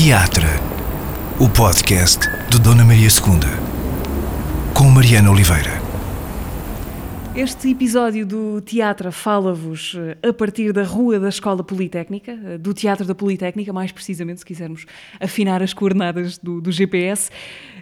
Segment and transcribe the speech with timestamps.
[0.00, 0.46] Teatro,
[1.40, 5.82] o podcast de Dona Maria II, com Mariana Oliveira.
[7.34, 12.72] Este episódio do Teatro fala-vos eh, a partir da Rua da Escola Politécnica, eh, do
[12.72, 14.86] Teatro da Politécnica, mais precisamente, se quisermos
[15.18, 17.28] afinar as coordenadas do, do GPS.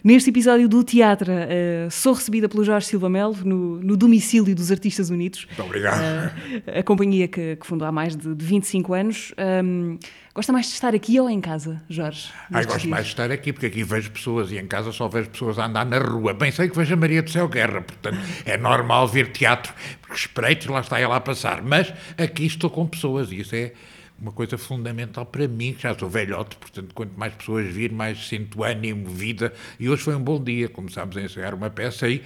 [0.03, 4.71] Neste episódio do Teatro, uh, sou recebida pelo Jorge Silva Melo no, no domicílio dos
[4.71, 5.47] Artistas Unidos.
[5.49, 6.01] Muito obrigado.
[6.01, 9.35] Uh, a companhia que, que, fundou há mais de, de 25 anos.
[9.65, 9.99] Um,
[10.37, 12.31] gosta mais de estar aqui ou em casa, Jorge?
[12.53, 12.91] Ai, gosto dias?
[12.91, 15.65] mais de estar aqui, porque aqui vejo pessoas e em casa só vejo pessoas a
[15.65, 16.35] andar na rua.
[16.35, 19.73] Bem sei que vejo a Maria do Céu Guerra, portanto é normal ver teatro,
[20.03, 21.63] porque espreito lá está ela a passar.
[21.63, 23.73] Mas aqui estou com pessoas e isso é
[24.21, 28.29] uma coisa fundamental para mim, que já sou velhote, portanto, quanto mais pessoas vir, mais
[28.29, 29.55] sinto ânimo, vida.
[29.81, 32.23] E hoje foi um bom dia, começámos a ensaiar uma peça e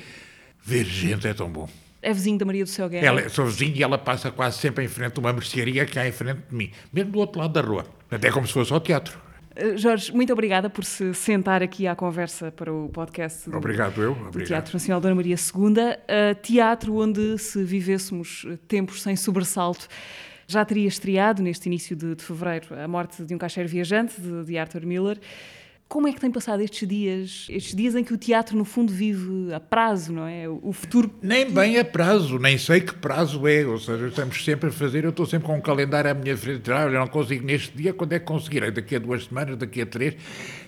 [0.61, 1.69] ver gente é tão bom.
[2.03, 3.07] É vizinho da Maria do Céu Guerra?
[3.07, 6.09] Ela, sou vizinho e ela passa quase sempre em frente a uma mercearia que há
[6.09, 7.85] em frente de mim, mesmo do outro lado da rua.
[8.11, 9.19] Até como se fosse ao teatro.
[9.55, 14.01] Eh, Jorge, muito obrigada por se sentar aqui à conversa para o podcast do, Obrigado
[14.03, 14.13] eu.
[14.13, 14.33] Obrigado.
[14.33, 15.61] do Teatro Nacional Dona Maria II.
[15.61, 19.87] Uh, teatro onde, se vivêssemos tempos sem sobressalto,
[20.47, 24.45] já teria estreado neste início de, de fevereiro a morte de um caixeiro viajante, de,
[24.45, 25.19] de, Arthur Miller.
[25.91, 28.93] Como é que tem passado estes dias, estes dias em que o teatro, no fundo,
[28.93, 30.49] vive a prazo, não é?
[30.49, 31.11] O futuro.
[31.21, 33.67] Nem bem a prazo, nem sei que prazo é.
[33.67, 36.71] Ou seja, estamos sempre a fazer, eu estou sempre com um calendário à minha frente.
[36.71, 38.71] Ah, eu não consigo neste dia, quando é que conseguirei?
[38.71, 40.15] Daqui a duas semanas, daqui a três?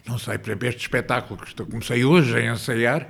[0.08, 3.08] Não sei, por exemplo, este espetáculo que estou, comecei hoje a ensaiar,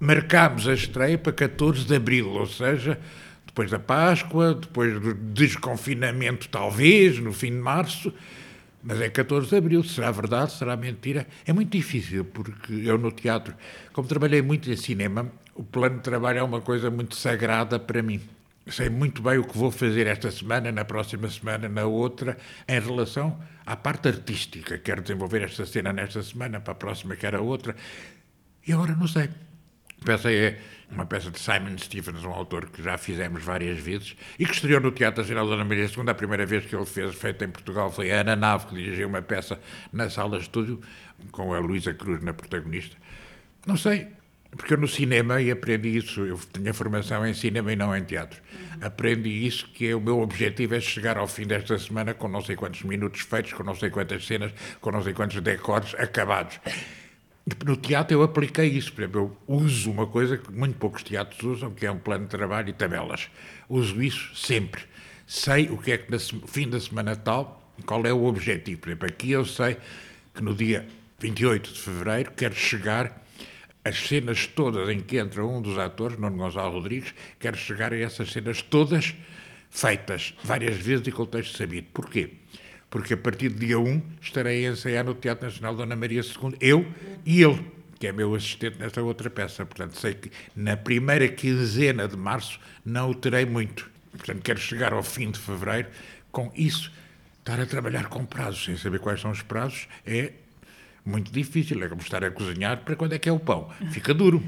[0.00, 2.98] marcámos a estreia para 14 de abril, ou seja,
[3.46, 8.12] depois da Páscoa, depois do desconfinamento, talvez, no fim de março,
[8.84, 9.82] mas é 14 de abril.
[9.82, 10.52] Será verdade?
[10.52, 11.26] Será mentira?
[11.46, 13.54] É muito difícil, porque eu no teatro,
[13.92, 18.02] como trabalhei muito em cinema, o plano de trabalho é uma coisa muito sagrada para
[18.02, 18.20] mim.
[18.66, 22.36] Sei muito bem o que vou fazer esta semana, na próxima semana, na outra,
[22.68, 24.78] em relação à parte artística.
[24.78, 27.74] Quero desenvolver esta cena nesta semana, para a próxima quero a outra.
[28.66, 29.28] E agora não sei.
[30.04, 30.58] Peça é
[30.90, 34.80] uma peça de Simon Stephens, um autor que já fizemos várias vezes e que estreou
[34.80, 36.08] no Teatro Nacional da Ana Maria II.
[36.08, 39.08] A primeira vez que ele fez, feito em Portugal, foi a Ana Nave, que dirigiu
[39.08, 39.58] uma peça
[39.92, 40.80] na sala de estúdio,
[41.30, 42.96] com a Luísa Cruz na protagonista.
[43.66, 44.08] Não sei,
[44.56, 48.04] porque eu no cinema, e aprendi isso, eu tinha formação em cinema e não em
[48.04, 48.40] teatro,
[48.80, 52.40] aprendi isso, que é, o meu objetivo é chegar ao fim desta semana com não
[52.40, 56.60] sei quantos minutos feitos, com não sei quantas cenas, com não sei quantos decores acabados.
[57.64, 61.42] No teatro eu apliquei isso, por exemplo, eu uso uma coisa que muito poucos teatros
[61.42, 63.28] usam, que é um plano de trabalho e tabelas.
[63.68, 64.82] Uso isso sempre.
[65.26, 68.80] Sei o que é que no fim da semana tal, qual é o objetivo.
[68.80, 69.76] Por exemplo, aqui eu sei
[70.34, 70.86] que no dia
[71.18, 73.22] 28 de fevereiro quero chegar
[73.84, 77.98] as cenas todas em que entra um dos atores, Nuno Gonçalo Rodrigues, quero chegar a
[77.98, 79.14] essas cenas todas
[79.70, 81.88] feitas várias vezes e com o texto sabido.
[81.92, 82.30] Porquê?
[82.94, 86.54] Porque a partir de dia 1 estarei a ensaiar no Teatro Nacional Dona Maria II,
[86.60, 86.86] eu
[87.26, 87.60] e ele,
[87.98, 89.66] que é meu assistente nesta outra peça.
[89.66, 93.90] Portanto, sei que na primeira quinzena de março não o terei muito.
[94.12, 95.88] Portanto, quero chegar ao fim de fevereiro
[96.30, 96.92] com isso.
[97.40, 100.30] Estar a trabalhar com prazos, sem saber quais são os prazos, é
[101.04, 101.82] muito difícil.
[101.82, 103.72] É como estar a cozinhar para quando é que é o pão.
[103.90, 104.40] Fica duro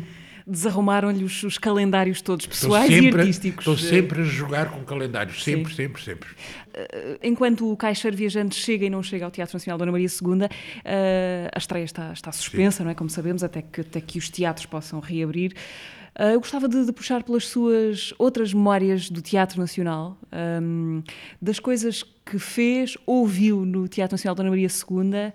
[0.46, 3.66] desarrumaram-lhe os, os, calendários todos, pessoais sempre, e artísticos.
[3.66, 5.76] Estou sempre a jogar com calendários, sempre, Sim.
[5.76, 6.28] sempre, sempre.
[6.72, 10.48] Eh, enquanto o Caixeiro Viajante chega e não chega ao Teatro Nacional Dona Maria II,
[10.84, 12.84] eh, a estreia está, está suspensa, Sim.
[12.84, 12.94] não é?
[12.94, 15.52] Como sabemos, até que, até que os teatros possam reabrir.
[16.16, 21.02] Eh, eu gostava de, de, puxar pelas suas outras memórias do Teatro Nacional, um, ehm,
[21.42, 25.32] das coisas que fez, ouviu no Teatro Nacional Dona Maria II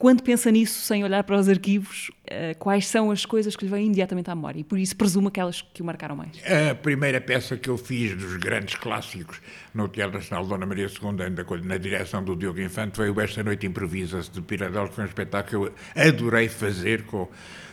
[0.00, 3.70] quando pensa nisso, sem olhar para os arquivos, uh, quais são as coisas que lhe
[3.70, 4.58] vêm imediatamente à memória?
[4.58, 6.40] E por isso presumo aquelas que o marcaram mais.
[6.70, 9.42] A primeira peça que eu fiz dos grandes clássicos
[9.74, 13.42] no Teatro Nacional Dona Maria II, ainda na direção do Diogo Infante, foi o Esta
[13.44, 17.28] Noite Improvisa-se de Piradel, que foi um espetáculo que eu adorei fazer com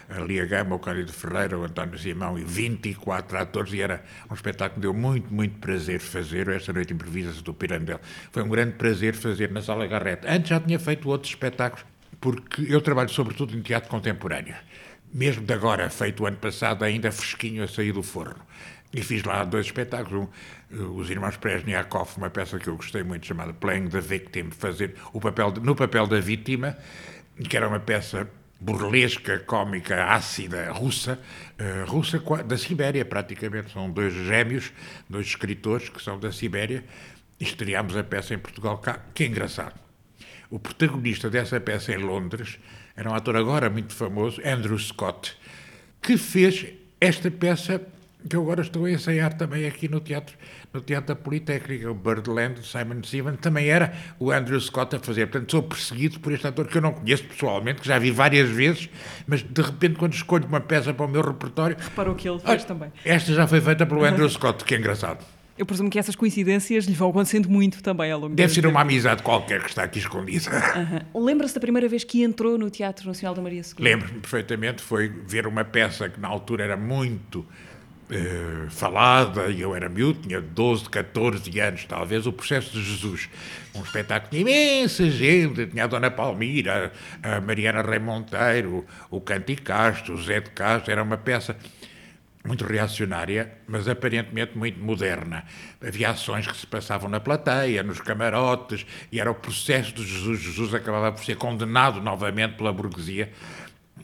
[0.10, 4.34] a Lia Gama, o Cândido Ferreira, o António Simão e 24 atores, e era um
[4.34, 8.02] espetáculo que deu muito, muito prazer fazer, esta noite improvisa-se do Pirandel.
[8.34, 10.30] Foi um grande prazer fazer na Sala Garreta.
[10.30, 11.86] Antes já tinha feito outros espetáculos
[12.20, 14.56] porque eu trabalho sobretudo em teatro contemporâneo.
[15.14, 18.42] Mesmo de agora, feito o ano passado, ainda fresquinho a sair do forno.
[18.94, 20.28] E fiz lá dois espetáculos.
[20.72, 24.96] Um, os Irmãos Presniakov, uma peça que eu gostei muito, chamada Playing the Victim, fazer
[25.14, 26.78] o papel de, no papel da vítima,
[27.50, 28.30] que era uma peça
[28.60, 31.20] burlesca, cómica, ácida, russa,
[31.60, 33.72] uh, russa da Sibéria, praticamente.
[33.72, 34.74] São dois gêmeos,
[35.10, 36.84] dois escritores que são da Sibéria.
[37.40, 39.87] Estreámos a peça em Portugal cá, que é engraçado
[40.50, 42.58] o protagonista dessa peça em Londres
[42.96, 45.36] era um ator agora muito famoso, Andrew Scott,
[46.02, 46.66] que fez
[47.00, 47.82] esta peça
[48.28, 50.36] que eu agora estou a ensaiar também aqui no Teatro,
[50.74, 55.28] no teatro da Politécnica, o Birdland, Simon Stevens, também era o Andrew Scott a fazer.
[55.28, 58.50] Portanto, sou perseguido por este ator que eu não conheço pessoalmente, que já vi várias
[58.50, 58.90] vezes,
[59.26, 61.78] mas de repente, quando escolho uma peça para o meu repertório.
[61.80, 62.92] Reparou que ele fez também.
[63.06, 65.24] Esta já foi feita pelo Andrew Scott, que é engraçado.
[65.58, 68.82] Eu presumo que essas coincidências lhe vão acontecendo muito também ao longo Deve ser uma
[68.82, 70.52] amizade qualquer que está aqui escondida.
[71.14, 71.26] Uhum.
[71.26, 73.74] Lembra-se da primeira vez que entrou no Teatro Nacional da Maria II?
[73.80, 77.46] Lembro-me perfeitamente, foi ver uma peça que na altura era muito
[78.10, 83.28] Uh, falada, e eu era miúdo, tinha 12, 14 anos, talvez, o processo de Jesus.
[83.76, 89.58] Um espetáculo de imensa gente, tinha a Dona Palmira, a Mariana Rei Monteiro, o Canti
[89.58, 91.58] Castro, o Zé de Castro, era uma peça
[92.48, 95.44] muito reacionária, mas aparentemente muito moderna.
[95.86, 100.40] Havia ações que se passavam na plateia, nos camarotes, e era o processo de Jesus.
[100.40, 103.32] Jesus acabava por ser condenado novamente pela burguesia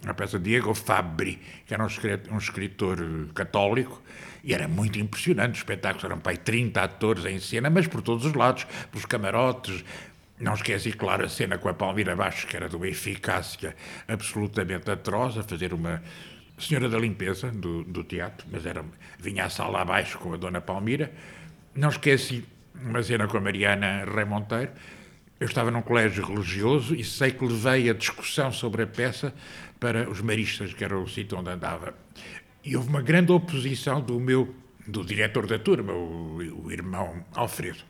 [0.06, 2.98] a peça de Diego Fabri, que era um escritor,
[3.34, 4.02] católico,
[4.44, 5.54] e era muito impressionante.
[5.54, 9.84] Os espetáculos eram aí 30 atores em cena, mas por todos os lados, pelos camarotes.
[10.40, 13.76] Não esqueci, claro, a cena com a Palmira Baixo, que era de uma eficácia
[14.08, 16.04] absolutamente atroz, a fazer uma
[16.64, 18.84] senhora da limpeza do, do teatro, mas era,
[19.20, 21.12] vinha à sala abaixo com a Dona Palmira.
[21.76, 22.46] Não esqueci
[22.76, 24.72] uma cena com a Mariana Rei Monteiro.
[25.40, 29.34] Eu estava num colégio religioso e sei que levei a discussão sobre a peça
[29.80, 31.94] para os maristas, que era o sítio onde andava.
[32.64, 34.56] E houve uma grande oposição do meu,
[34.88, 37.84] do diretor da turma, o, o irmão Alfredo,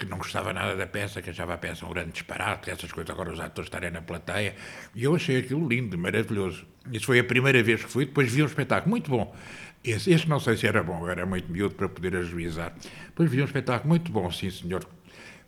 [0.00, 3.10] que não gostava nada da peça, que achava a peça um grande disparate, essas coisas,
[3.10, 4.56] agora os atores estarem na plateia.
[4.94, 6.66] E eu achei aquilo lindo, maravilhoso.
[6.90, 9.36] Isso foi a primeira vez que fui, depois vi um espetáculo muito bom.
[9.84, 12.72] Esse, este não sei se era bom, era muito miúdo para poder ajuizar.
[13.06, 14.86] Depois vi um espetáculo muito bom, sim senhor,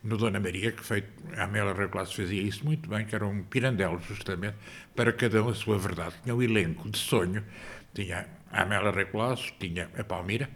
[0.05, 3.43] no Dona Maria, que feito, a Amélia Reclasse fazia isso muito bem, que era um
[3.45, 4.57] pirandelo, justamente,
[4.95, 6.15] para cada um a sua verdade.
[6.23, 7.43] Tinha o elenco de sonho,
[7.95, 10.51] tinha a Amélia Reclasse, tinha a Palmira,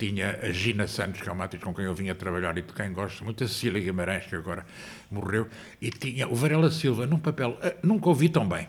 [0.00, 2.72] tinha a Gina Santos, que é uma atriz com quem eu vinha trabalhar e de
[2.72, 4.64] quem gosto muito, a Cecília Guimarães, que agora
[5.10, 5.46] morreu,
[5.80, 8.66] e tinha o Varela Silva num papel, uh, nunca ouvi tão bem,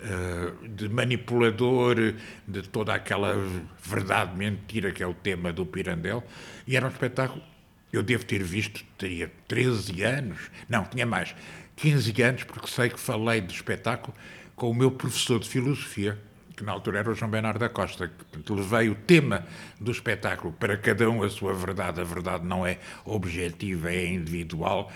[0.00, 1.96] uh, de manipulador
[2.48, 3.34] de toda aquela
[3.84, 6.24] verdade mentira que é o tema do Pirandel,
[6.66, 7.42] e era um espetáculo
[7.92, 10.38] eu devo ter visto, teria 13 anos,
[10.68, 11.34] não, tinha mais,
[11.76, 14.16] 15 anos, porque sei que falei do espetáculo
[14.54, 16.16] com o meu professor de filosofia,
[16.60, 19.46] que na altura era o João Bernardo da Costa, que portanto, levei o tema
[19.80, 22.00] do espetáculo para cada um a sua verdade.
[22.00, 24.92] A verdade não é objetiva, é individual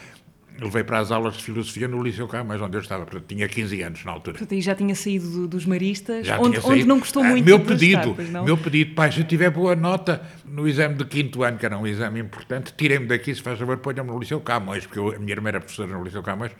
[0.60, 3.04] levei para as aulas de filosofia no Liceu Camões, onde eu estava.
[3.04, 4.38] Portanto, tinha 15 anos na altura.
[4.38, 7.44] Portanto, aí já tinha saído do, dos maristas, já onde, onde não gostou ah, muito
[7.44, 8.16] meu pedido?
[8.44, 11.76] Meu pedido, pai, se eu tiver boa nota no exame de quinto ano, que era
[11.76, 15.18] um exame importante, tirem-me daqui, se faz favor, ponham-me no Liceu Camões, porque eu, a
[15.18, 16.52] minha irmã era professora no Liceu Camões,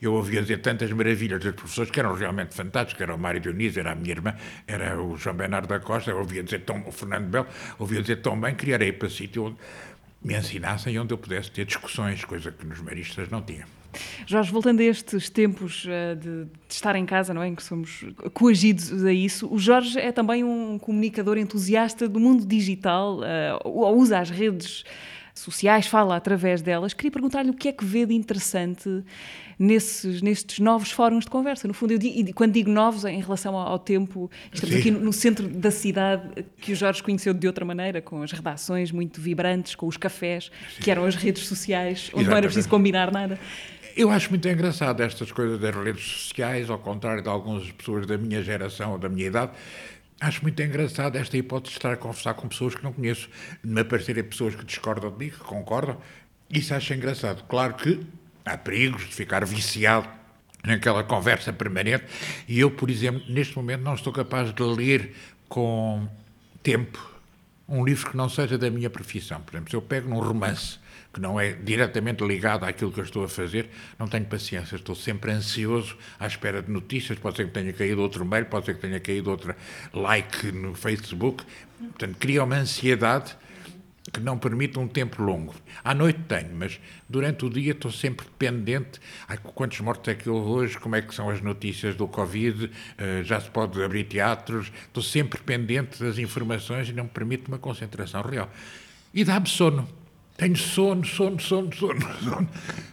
[0.00, 3.80] eu ouvia dizer tantas maravilhas dos professores que eram realmente fantásticos, era o Mário Dionísio,
[3.80, 4.34] era a minha irmã,
[4.66, 7.46] era o João Bernardo da Costa, eu ouvia dizer tão, o Fernando Belo,
[7.78, 9.56] ouvia dizer tão bem, ir para sítio onde
[10.24, 13.66] me ensinassem onde eu pudesse ter discussões, coisa que nos maristas não tinha.
[14.26, 17.48] Jorge, voltando a estes tempos uh, de, estar em casa, não é?
[17.48, 22.44] Em que somos coagidos a isso, o Jorge é também um comunicador entusiasta do mundo
[22.44, 24.84] digital, uh, usa as redes
[25.34, 26.94] sociais, fala através delas.
[26.94, 29.04] Queria perguntar-lhe o que é que vê de interessante
[29.58, 31.66] nesses, nestes novos fóruns de conversa.
[31.66, 34.80] No fundo, digo, e quando digo novos, em relação ao, ao tempo, estamos Sim.
[34.80, 38.32] aqui no, no, centro da cidade que o Jorge conheceu de outra maneira, com as
[38.32, 40.82] redações muito vibrantes, com os cafés, Sim.
[40.82, 42.28] que eram as redes sociais, onde Exatamente.
[42.28, 43.38] não era preciso combinar nada.
[43.96, 48.18] Eu acho muito engraçado estas coisas das redes sociais, ao contrário de algumas pessoas da
[48.18, 49.52] minha geração ou da minha idade.
[50.20, 53.28] Acho muito engraçado esta hipótese de estar a conversar com pessoas que não conheço,
[53.62, 55.98] me aparecerem pessoas que discordam de mim, que concordam.
[56.48, 57.44] Isso acho engraçado.
[57.44, 58.00] Claro que
[58.44, 60.08] há perigos de ficar viciado
[60.64, 62.04] naquela conversa permanente.
[62.48, 65.14] E eu, por exemplo, neste momento não estou capaz de ler
[65.48, 66.08] com
[66.62, 67.12] tempo
[67.68, 69.40] um livro que não seja da minha profissão.
[69.40, 70.78] Por exemplo, se eu pego num romance
[71.14, 74.96] que não é diretamente ligado àquilo que eu estou a fazer, não tenho paciência, estou
[74.96, 78.74] sempre ansioso à espera de notícias, pode ser que tenha caído outro mail, pode ser
[78.74, 79.56] que tenha caído outra
[79.92, 81.44] like no Facebook,
[81.78, 83.36] portanto, cria uma ansiedade
[84.12, 85.54] que não permite um tempo longo.
[85.82, 86.78] À noite tenho, mas
[87.08, 89.00] durante o dia estou sempre dependente.
[89.26, 90.78] Ai, quantos mortos é que houve hoje?
[90.78, 92.66] Como é que são as notícias do Covid?
[92.66, 94.70] Uh, já se pode abrir teatros?
[94.86, 98.50] Estou sempre pendente das informações e não permite uma concentração real.
[99.14, 99.88] E dá-me sono.
[100.36, 102.48] Tenho sono, sono, sono, sono, sono.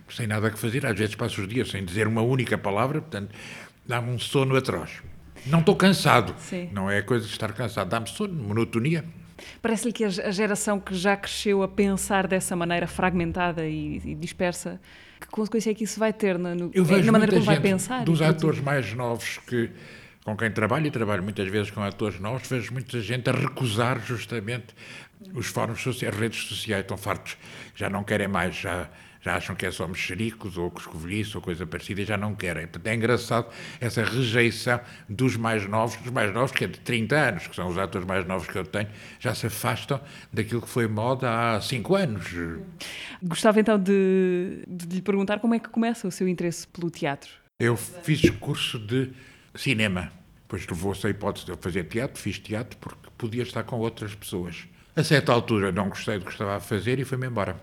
[0.10, 3.34] Sem nada a fazer, às vezes passo os dias sem dizer uma única palavra, portanto,
[3.86, 5.02] dá-me um sono atroz.
[5.48, 6.70] Não estou cansado, Sim.
[6.72, 9.04] não é coisa de estar cansado, dá-me sono, monotonia.
[9.60, 14.80] Parece-lhe que a geração que já cresceu a pensar dessa maneira fragmentada e, e dispersa,
[15.20, 18.04] que consequência é que isso vai ter na, no, vejo na maneira como vai pensar?
[18.04, 19.72] Dos atores mais novos que
[20.24, 24.00] com quem trabalho, e trabalho muitas vezes com atores novos, vejo muita gente a recusar
[24.00, 24.76] justamente
[25.34, 27.38] os fóruns sociais, as redes sociais, estão fartos,
[27.76, 28.90] já não querem mais, já,
[29.22, 32.64] já acham que é só mexericos ou coscovilhice ou coisa parecida e já não querem.
[32.64, 33.48] Portanto, é engraçado
[33.80, 37.68] essa rejeição dos mais novos, dos mais novos, que é de 30 anos, que são
[37.68, 40.00] os atores mais novos que eu tenho, já se afastam
[40.32, 42.26] daquilo que foi moda há 5 anos.
[43.24, 47.30] Gostava então de, de lhe perguntar como é que começa o seu interesse pelo teatro.
[47.60, 49.12] Eu fiz curso de
[49.56, 50.12] cinema.
[50.44, 54.14] Depois levou-se a hipótese de eu fazer teatro, fiz teatro porque podia estar com outras
[54.14, 54.68] pessoas.
[54.96, 57.60] A certa altura não gostei do que estava a fazer e fui-me embora.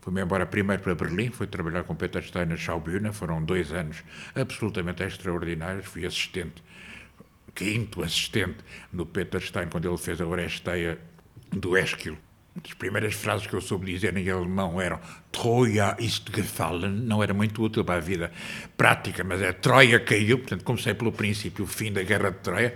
[0.00, 4.04] Fui-me embora primeiro para Berlim, fui trabalhar com Peter Stein na Schaubühne, foram dois anos
[4.34, 6.62] absolutamente extraordinários, fui assistente,
[7.54, 8.58] quinto assistente
[8.92, 10.98] do Peter Stein, quando ele fez a Oresteia
[11.50, 12.18] do Esquilo.
[12.64, 17.34] As primeiras frases que eu soube dizer em alemão eram Troia ist gefallen, não era
[17.34, 18.32] muito útil para a vida
[18.76, 22.74] prática, mas é Troia caiu, portanto comecei pelo princípio, o fim da Guerra de Troia,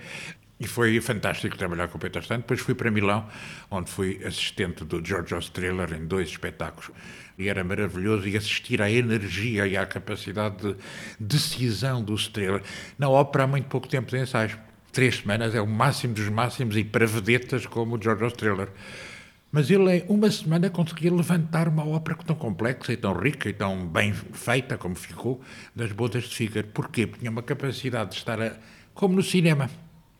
[0.61, 2.41] e foi fantástico trabalhar com o Peter Stein.
[2.41, 3.27] Depois fui para Milão,
[3.71, 6.91] onde fui assistente do Giorgio Strehler em dois espetáculos.
[7.39, 10.77] E era maravilhoso e assistir à energia e à capacidade de
[11.19, 12.63] decisão do Strehler.
[12.99, 14.59] Na ópera há muito pouco tempo de ensaios.
[14.93, 18.69] Três semanas é o máximo dos máximos e para vedetas como o Giorgio Strehler.
[19.53, 23.53] Mas ele, em uma semana, conseguia levantar uma ópera tão complexa e tão rica e
[23.53, 25.41] tão bem feita como ficou
[25.75, 26.69] das Bodas de Fígaro.
[26.69, 27.07] Porquê?
[27.07, 28.53] Porque tinha uma capacidade de estar, a,
[28.95, 29.69] como no cinema,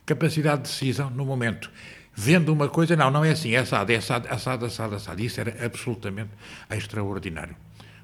[0.05, 1.71] capacidade de decisão no momento.
[2.13, 5.23] Vendo uma coisa, não, não é assim, é assado, é assado, assado, assado, assado.
[5.23, 6.31] Isso era absolutamente
[6.69, 7.55] extraordinário.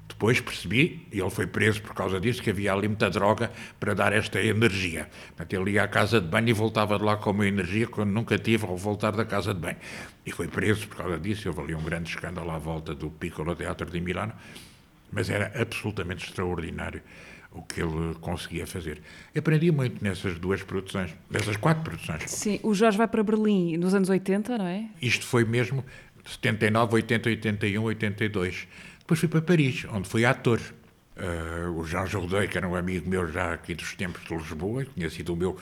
[0.07, 3.93] Depois percebi, e ele foi preso por causa disso, que havia ali muita droga para
[3.93, 5.09] dar esta energia.
[5.35, 8.11] Portanto, ele ia à casa de banho e voltava de lá com uma energia quando
[8.11, 9.77] nunca tive ao voltar da casa de banho.
[10.25, 11.47] E foi preso por causa disso.
[11.49, 14.33] Houve ali um grande escândalo à volta do Piccolo Teatro de Milano,
[15.11, 17.01] mas era absolutamente extraordinário
[17.51, 19.01] o que ele conseguia fazer.
[19.35, 22.23] Aprendi muito nessas duas produções, nessas quatro produções.
[22.29, 24.85] Sim, o Jorge vai para Berlim nos anos 80, não é?
[25.01, 25.83] Isto foi mesmo
[26.25, 28.67] 79, 80, 81, 82.
[29.07, 30.59] Depois fui para Paris, onde fui ator.
[31.15, 34.85] Uh, o Jean Jourdain, que era um amigo meu já aqui dos tempos de Lisboa,
[34.93, 35.57] tinha sido o meu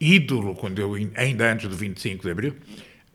[0.00, 2.56] ídolo quando eu, ainda antes do 25 de Abril,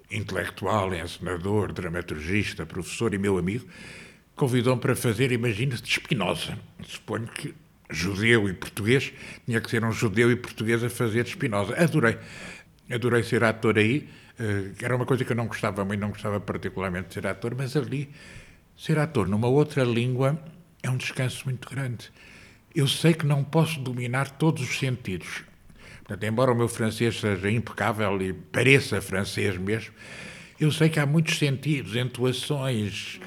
[0.10, 3.68] intelectual, encenador, dramaturgista, professor e meu amigo,
[4.34, 6.58] convidou-me para fazer, imagina-se, de Spinoza.
[6.82, 7.54] Suponho que
[7.90, 9.12] judeu e português,
[9.46, 11.76] tinha que ser um judeu e português a fazer Spinoza.
[11.76, 12.18] Adorei.
[12.90, 14.08] Adorei ser ator aí.
[14.40, 17.54] Uh, era uma coisa que eu não gostava muito, não gostava particularmente de ser ator,
[17.54, 18.10] mas ali,
[18.78, 20.40] ser ator numa outra língua
[20.84, 22.12] é um descanso muito grande.
[22.74, 25.44] Eu sei que não posso dominar todos os sentidos.
[26.00, 29.94] Portanto, embora o meu francês seja impecável e pareça francês mesmo,
[30.60, 33.20] eu sei que há muitos sentidos, entoações,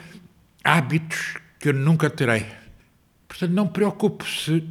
[0.62, 2.46] hábitos que eu nunca terei.
[3.26, 4.64] Portanto, não me preocupo se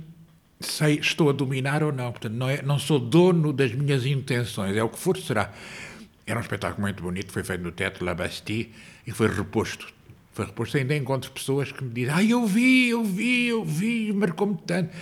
[0.60, 2.12] sei, estou a dominar ou não.
[2.12, 4.76] Portanto, não, é, não sou dono das minhas intenções.
[4.76, 5.52] É o que for, será.
[6.26, 8.74] Era um espetáculo muito bonito, foi feito no Teatro La Bastille
[9.06, 9.97] e foi reposto.
[10.46, 10.78] Reposto.
[10.78, 14.96] Ainda encontro pessoas que me dizem: Ah, eu vi, eu vi, eu vi, marcou-me tanto.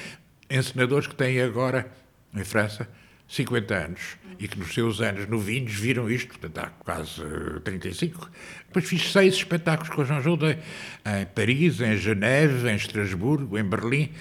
[0.49, 1.91] Encenadores que têm agora,
[2.35, 2.87] em França,
[3.27, 7.21] 50 anos e que nos seus anos novinhos viram isto, portanto há quase
[7.63, 8.29] 35.
[8.67, 10.57] Depois fiz seis espetáculos com o Jean Jourdain,
[11.05, 14.11] em Paris, em Geneve, em Estrasburgo, em Berlim,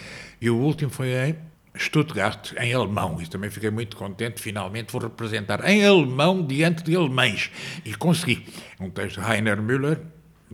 [0.40, 1.37] e o último foi em
[1.76, 6.94] Stuttgart, em alemão, e também fiquei muito contente, finalmente vou representar em alemão diante de
[6.94, 7.50] alemães,
[7.85, 8.47] e consegui.
[8.78, 10.00] Um texto de Rainer Müller,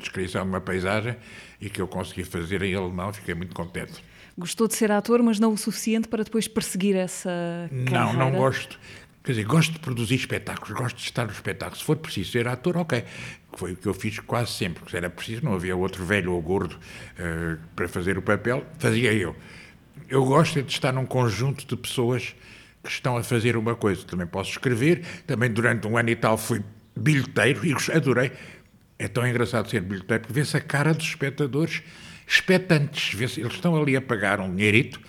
[0.00, 1.16] descrição de uma paisagem,
[1.60, 4.02] e que eu consegui fazer em alemão, fiquei muito contente.
[4.36, 7.30] Gostou de ser ator, mas não o suficiente para depois perseguir essa
[7.84, 8.12] carreira?
[8.14, 8.78] Não, não gosto.
[9.22, 11.78] Quer dizer, gosto de produzir espetáculos, gosto de estar no espetáculo.
[11.78, 13.04] Se for preciso ser ator, ok.
[13.52, 14.88] Foi o que eu fiz quase sempre.
[14.90, 19.12] Se era preciso, não havia outro velho ou gordo uh, para fazer o papel, fazia
[19.12, 19.36] eu.
[20.08, 22.34] Eu gosto de estar num conjunto de pessoas
[22.82, 24.04] que estão a fazer uma coisa.
[24.06, 26.62] Também posso escrever, também durante um ano e tal fui
[26.96, 28.32] bilheteiro e adorei.
[29.00, 31.82] É tão engraçado ser bilheteiro, porque vê-se a cara dos espectadores
[32.26, 33.18] expectantes.
[33.18, 35.00] Eles estão ali a pagar um dinheirito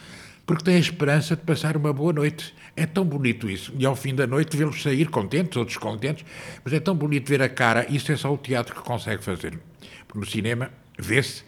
[0.46, 2.56] porque têm a esperança de passar uma boa noite.
[2.74, 3.74] É tão bonito isso.
[3.78, 6.24] E ao fim da noite vê-los sair contentes ou descontentes,
[6.64, 7.86] mas é tão bonito ver a cara.
[7.90, 9.60] Isso é só o teatro que consegue fazer.
[10.08, 11.44] Porque no cinema vê-se,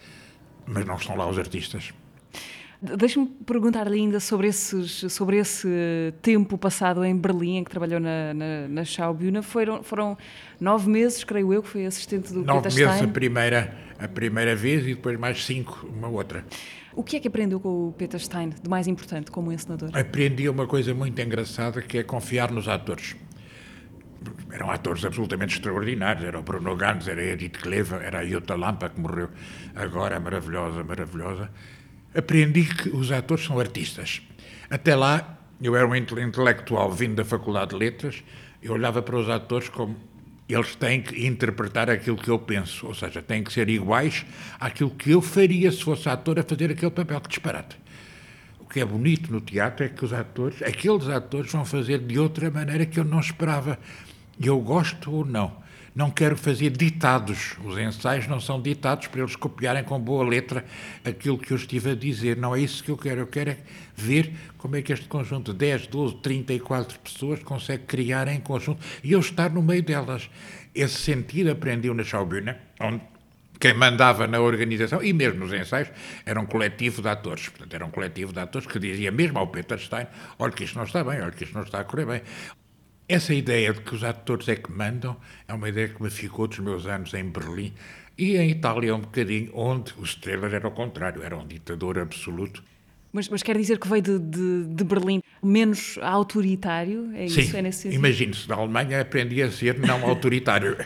[0.68, 1.94] mas não estão lá os artistas.
[2.98, 8.34] Deixa-me perguntar-lhe ainda sobre, esses, sobre esse tempo passado em Berlim, em que trabalhou na,
[8.34, 9.42] na, na Schaubühne.
[9.42, 10.18] Foram, foram
[10.60, 12.86] nove meses, creio eu, que foi assistente do nove Peter Stein.
[12.86, 16.46] Nove meses a primeira, a primeira vez e depois mais cinco, uma outra.
[16.94, 19.90] O que é que aprendeu com o Peter Stein de mais importante como encenador?
[19.94, 23.16] Aprendi uma coisa muito engraçada que é confiar nos atores.
[24.52, 26.26] Eram atores absolutamente extraordinários.
[26.26, 29.30] Era o Bruno Gantz, era a Edith Kleva, era a Jutta Lampa, que morreu
[29.74, 31.50] agora, maravilhosa, maravilhosa.
[32.16, 34.22] Aprendi que os atores são artistas.
[34.70, 38.24] Até lá, eu era um intelectual vindo da Faculdade de Letras,
[38.62, 39.96] eu olhava para os atores como
[40.48, 44.26] eles têm que interpretar aquilo que eu penso, ou seja, têm que ser iguais
[44.60, 47.20] àquilo que eu faria se fosse ator a fazer aquele papel.
[47.22, 47.78] Que disparate.
[48.60, 52.20] O que é bonito no teatro é que os atores, aqueles atores, vão fazer de
[52.20, 53.80] outra maneira que eu não esperava.
[54.40, 55.63] E eu gosto ou não
[55.96, 57.56] não quero fazer ditados.
[57.64, 60.66] Os ensaios não são ditados para eles copiarem com boa letra
[61.04, 62.38] aquilo que eu estive a dizer.
[62.38, 63.22] Não é isso que eu quero.
[63.22, 63.58] Eu quero é
[63.96, 68.84] ver como é que este conjunto de 10, 12, 34 pessoas consegue criar em conjunto
[69.04, 70.30] e eu estar no meio delas.
[70.74, 73.02] Esse sentido aprendi na Schaubühne, onde
[73.60, 75.90] quem mandava na organização e mesmo nos ensaios
[76.26, 77.48] era um coletivo de atores.
[77.50, 80.08] Portanto, era um coletivo de atores que dizia mesmo ao Peter Stein:
[80.40, 82.22] olha que isto não está bem, olha que isto não está a correr bem.
[83.08, 85.18] Essa ideia de que os atores é que mandam
[85.48, 87.74] é uma ideia que me ficou dos meus anos em Berlim
[88.18, 92.64] e em Itália um bocadinho, onde o Streller era o contrário, era um ditador absoluto.
[93.12, 97.12] Mas, mas quer dizer que veio de, de, de, Berlim menos autoritário?
[97.14, 97.58] É Sim, isso?
[97.58, 100.78] É nesse imagine-se, na Alemanha aprendi a ser não autoritário.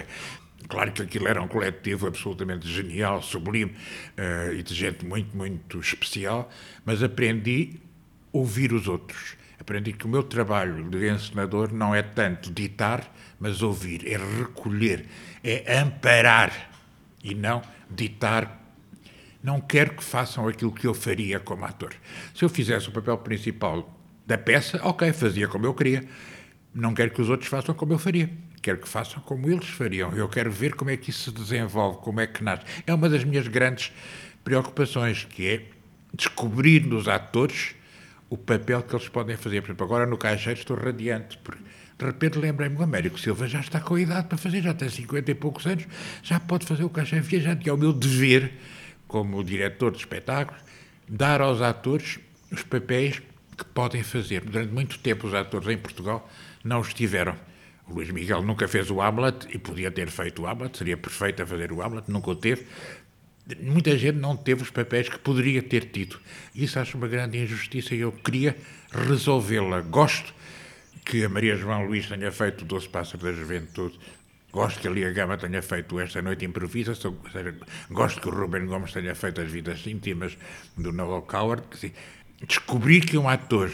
[0.68, 5.80] Claro que aquilo era um coletivo absolutamente genial, sublime uh, e de gente muito, muito
[5.80, 6.50] especial,
[6.84, 7.76] mas aprendi
[8.34, 13.14] a ouvir os outros aprendi que o meu trabalho de encenador não é tanto ditar,
[13.40, 15.06] mas ouvir, é recolher,
[15.44, 16.72] é amparar
[17.24, 18.64] e não ditar.
[19.44, 21.94] Não quero que façam aquilo que eu faria como ator.
[22.34, 26.04] Se eu fizesse o papel principal da peça, ok, fazia como eu queria.
[26.74, 28.30] Não quero que os outros façam como eu faria.
[28.62, 30.12] Quero que façam como eles fariam.
[30.12, 32.66] Eu quero ver como é que isso se desenvolve, como é que nasce.
[32.86, 33.94] É uma das minhas grandes
[34.44, 35.66] preocupações, que é
[36.14, 37.76] descobrir nos atores
[38.29, 39.62] o papel que eles podem fazer.
[39.62, 41.62] Por exemplo, agora no caixeiro estou radiante, porque
[41.98, 44.89] de repente lembrei-me, o Américo Silva já está com a idade para fazer, já tem
[44.89, 45.86] 50 e poucos anos,
[46.22, 48.53] já pode fazer o caixeiro viajante, é o meu dever,
[49.07, 50.62] como diretor de espetáculos,
[51.07, 52.19] dar aos atores
[52.51, 53.22] os papéis
[53.57, 54.41] que podem fazer.
[54.41, 56.29] Durante muito tempo os atores em Portugal
[56.63, 57.36] não os tiveram.
[57.88, 61.41] O Luís Miguel nunca fez o Hamlet e podia ter feito o Hamlet, seria perfeito
[61.41, 62.67] a fazer o Hamlet, nunca o teve
[63.62, 66.20] muita gente não teve os papéis que poderia ter tido.
[66.54, 68.58] Isso acho uma grande injustiça e eu queria
[68.92, 69.82] resolvê-la.
[69.82, 70.34] Gosto
[71.06, 73.98] que a Maria João Luís tenha feito o Doce Pássaro da Juventude.
[74.51, 76.94] Gosto que a Lia Gama tenha feito Esta Noite Improvisa.
[77.90, 80.38] Gosto que o Ruben Gomes tenha feito As Vidas Íntimas
[80.75, 81.64] do Noel Coward.
[82.46, 83.72] Descobrir que um ator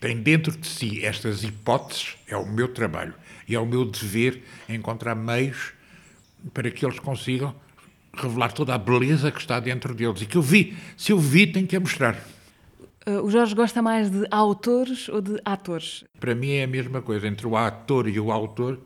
[0.00, 3.14] tem dentro de si estas hipóteses é o meu trabalho
[3.46, 5.72] e é o meu dever encontrar meios
[6.52, 7.54] para que eles consigam
[8.14, 10.76] revelar toda a beleza que está dentro deles e que eu vi.
[10.96, 12.16] Se eu vi, tenho que a mostrar.
[13.06, 16.04] Uh, o Jorge gosta mais de autores ou de atores?
[16.20, 17.26] Para mim é a mesma coisa.
[17.26, 18.78] Entre o ator e o autor,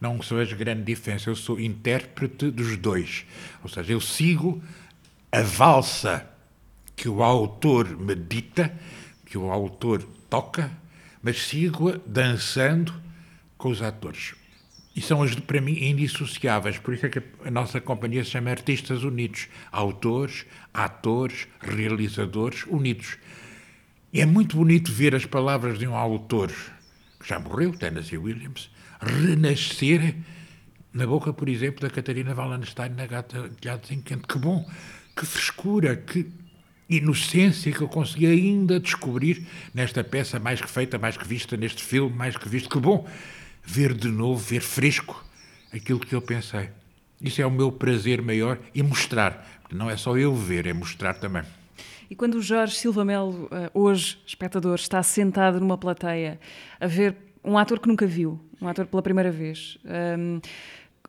[0.00, 1.30] não sou vejo grande diferença.
[1.30, 3.24] Eu sou intérprete dos dois.
[3.62, 4.62] Ou seja, eu sigo
[5.30, 6.28] a valsa
[6.96, 8.74] que o autor medita,
[9.26, 10.70] que o autor toca,
[11.22, 12.92] mas sigo-a dançando
[13.56, 14.34] com os atores.
[14.94, 16.78] E são, as, para mim, indissociáveis.
[16.78, 19.48] Por isso é que a nossa companhia se chama Artistas Unidos.
[19.72, 23.18] Autores, atores, realizadores unidos.
[24.12, 26.52] E é muito bonito ver as palavras de um autor
[27.18, 30.14] que já morreu, Tennessee Williams, renascer
[30.92, 34.28] na boca, por exemplo, da Catarina Wallenstein na Gata Telhados em Quente.
[34.28, 34.64] Que bom,
[35.16, 36.30] que frescura, que
[36.88, 41.82] inocência que eu consegui ainda descobrir nesta peça mais que feita, mais que vista, neste
[41.82, 42.68] filme mais que visto.
[42.68, 43.08] Que bom
[43.64, 45.24] ver de novo, ver fresco
[45.72, 46.68] aquilo que eu pensei.
[47.20, 49.62] Isso é o meu prazer maior e mostrar.
[49.72, 51.42] Não é só eu ver, é mostrar também.
[52.10, 56.38] E quando o Jorge Silva Melo, eh, hoje espectador, está sentado numa plateia
[56.78, 60.38] a ver um ator que nunca viu, um ator pela primeira vez, ehm,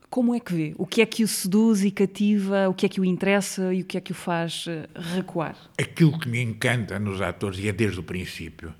[0.08, 0.74] como é que vê?
[0.78, 2.68] O que é que o seduz e cativa?
[2.68, 5.56] O que é que o interessa e o que é que o faz eh, recuar?
[5.78, 8.72] Aquilo que me encanta nos atores, e é desde o princípio,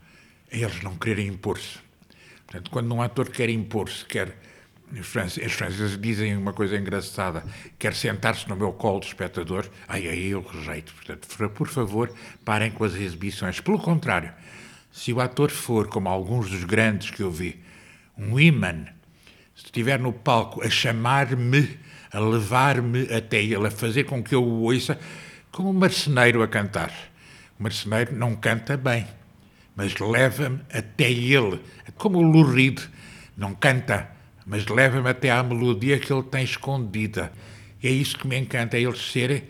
[0.51, 1.86] é eles não quererem impor-se.
[2.47, 4.37] Portanto, quando um ator quer impor-se, quer.
[4.93, 7.45] Os franceses dizem uma coisa engraçada:
[7.77, 10.95] quer sentar-se no meu colo de espectador, aí aí eu rejeito.
[10.95, 12.13] Portanto, por favor,
[12.45, 13.59] parem com as exibições.
[13.61, 14.33] Pelo contrário,
[14.93, 17.61] se o ator for, como alguns dos grandes que eu vi,
[18.17, 18.87] um imã,
[19.57, 21.79] se estiver no palco a chamar-me,
[22.13, 24.97] a levar-me até ele, a fazer com que eu o ouça,
[25.51, 26.93] como um marceneiro a cantar.
[27.59, 29.05] O marceneiro não canta bem
[29.77, 31.61] mas leva-me até ele.
[31.97, 32.81] Como o Lou Reed
[33.37, 34.11] não canta,
[34.47, 37.33] mas leva-me até à melodia que ele tem escondida.
[37.83, 39.45] E é isso que me encanta, é eles serem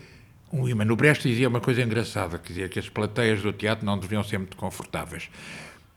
[0.52, 0.84] um imã.
[0.84, 4.24] No Brecht dizia uma coisa engraçada, que dizia que as plateias do teatro não deviam
[4.24, 5.28] ser muito confortáveis.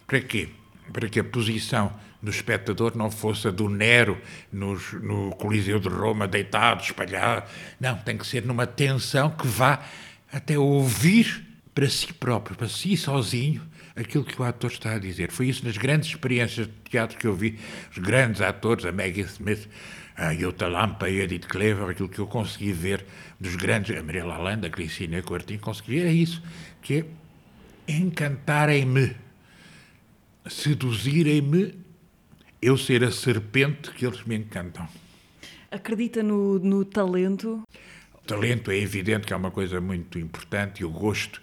[0.06, 0.50] Para quê?
[0.92, 4.18] Para que a posição do espectador não fosse a do Nero
[4.52, 7.50] nos, no Coliseu de Roma, deitado, espalhado.
[7.80, 9.80] Não, tem que ser numa tensão que vá
[10.32, 13.62] até ouvir para si próprio, para si sozinho,
[14.00, 15.32] aquilo que o ator está a dizer.
[15.32, 17.60] Foi isso nas grandes experiências de teatro que eu vi,
[17.92, 19.68] os grandes atores, a Maggie Smith,
[20.16, 23.06] a Jutta Lampa, a Edith Clever, aquilo que eu consegui ver
[23.40, 26.42] dos grandes, a Maria Lalanda, a Cristina Coutinho, consegui ver, é isso,
[26.82, 27.06] que é
[27.88, 29.16] encantarem-me,
[30.48, 31.78] seduzirem-me,
[32.62, 34.88] eu ser a serpente que eles me encantam.
[35.72, 37.64] Acredita no, no talento?
[38.14, 41.42] O talento é evidente que é uma coisa muito importante e o gosto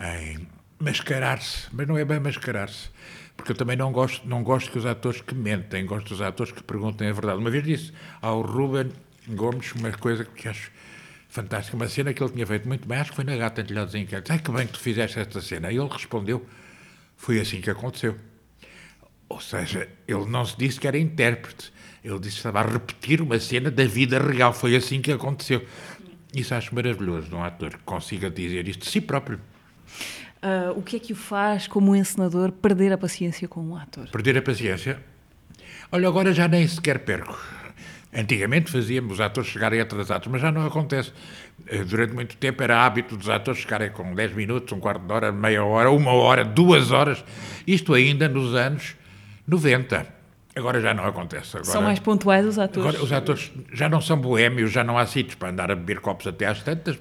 [0.00, 0.46] em
[0.78, 2.88] mascarar-se, mas não é bem mascarar-se,
[3.36, 6.52] porque eu também não gosto, não gosto que os atores que mentem, gosto dos atores
[6.52, 7.38] que perguntem a verdade.
[7.38, 8.90] Uma vez disse ao Ruben
[9.28, 10.70] Gomes uma coisa que acho
[11.28, 13.94] fantástica, uma cena que ele tinha feito muito bem, acho que foi na Gata Entelhados
[13.94, 14.30] em Inquéritos.
[14.30, 15.70] Ai, que bem que tu fizeste esta cena.
[15.70, 16.46] E ele respondeu,
[17.16, 18.16] foi assim que aconteceu.
[19.28, 21.70] Ou seja, ele não se disse que era intérprete,
[22.02, 25.66] ele disse que estava a repetir uma cena da vida real, foi assim que aconteceu.
[26.34, 29.38] Isso acho maravilhoso de um ator que consiga dizer isto de si próprio.
[30.42, 33.76] Uh, o que é que o faz, como um encenador, perder a paciência com um
[33.76, 34.08] ator?
[34.08, 34.98] Perder a paciência?
[35.90, 37.38] Olha, agora já nem sequer perco.
[38.14, 41.12] Antigamente fazíamos os atores chegarem atrasados, mas já não acontece.
[41.66, 45.12] Eh, durante muito tempo era hábito dos atores chegarem com 10 minutos, um quarto de
[45.12, 47.22] hora, meia hora, uma hora, duas horas.
[47.66, 48.96] Isto ainda nos anos
[49.46, 50.06] 90.
[50.56, 51.56] Agora já não acontece.
[51.56, 52.88] Agora, são mais pontuais os atores?
[52.88, 56.00] Agora os atores já não são boémios, já não há sítios para andar a beber
[56.00, 56.98] copos até às tantas,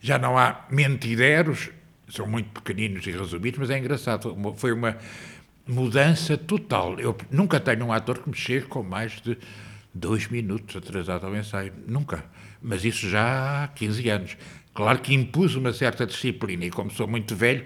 [0.00, 1.70] já não há mentideros,
[2.14, 4.36] são muito pequeninos e resumidos, mas é engraçado.
[4.56, 4.96] Foi uma
[5.66, 6.98] mudança total.
[7.00, 9.36] Eu nunca tenho um ator que me chegue com mais de
[9.92, 11.72] dois minutos atrasado ao ensaio.
[11.86, 12.24] Nunca.
[12.62, 14.36] Mas isso já há 15 anos.
[14.72, 17.64] Claro que impus uma certa disciplina e, como sou muito velho,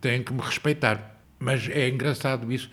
[0.00, 1.18] tenho que me respeitar.
[1.38, 2.70] Mas é engraçado isso.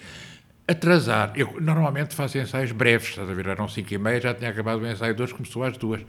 [0.67, 1.33] Atrasar.
[1.35, 3.47] Eu normalmente faço ensaios breves, estás a ver?
[3.47, 6.01] Eram 5 e meia, já tinha acabado o ensaio de hoje, começou às duas.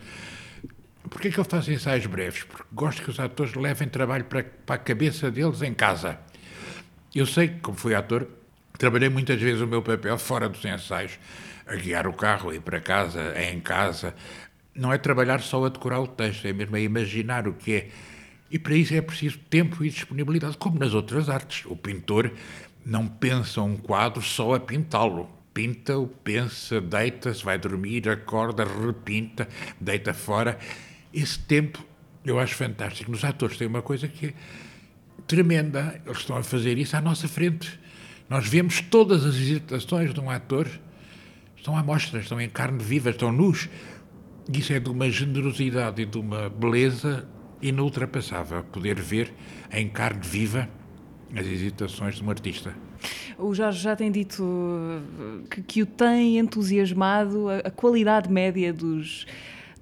[1.12, 2.42] Porquê que eu faço ensaios breves?
[2.44, 6.18] Porque gosto que os atores levem trabalho para, para a cabeça deles em casa.
[7.14, 8.27] Eu sei que, como fui ator,
[8.79, 11.18] trabalhei muitas vezes o meu papel fora dos ensaios,
[11.66, 14.14] a guiar o carro, a ir para casa, a em casa.
[14.75, 17.88] Não é trabalhar só a decorar o texto, é mesmo a imaginar o que é.
[18.51, 21.66] E para isso é preciso tempo e disponibilidade, como nas outras artes.
[21.66, 22.33] O pintor
[22.87, 29.46] não pensa um quadro só a pintá-lo pinta-o, pensa, deita-se, vai dormir, acorda, repinta,
[29.79, 30.59] deita fora
[31.12, 31.85] esse tempo
[32.25, 33.11] eu acho fantástico.
[33.11, 34.35] Nos atores tem uma coisa que é
[35.27, 36.01] tremenda.
[36.07, 37.79] Eles estão a fazer isso à nossa frente.
[38.29, 40.68] Nós vemos todas as hesitações de um ator,
[41.57, 43.68] estão à mostra, estão em carne viva, estão nus.
[44.53, 47.29] Isso é de uma generosidade e de uma beleza
[47.61, 49.33] inultrapassável, poder ver
[49.72, 50.68] em carne viva
[51.35, 52.75] as hesitações de um artista.
[53.38, 54.44] O Jorge já tem dito
[55.51, 59.27] que, que o tem entusiasmado a, a qualidade média dos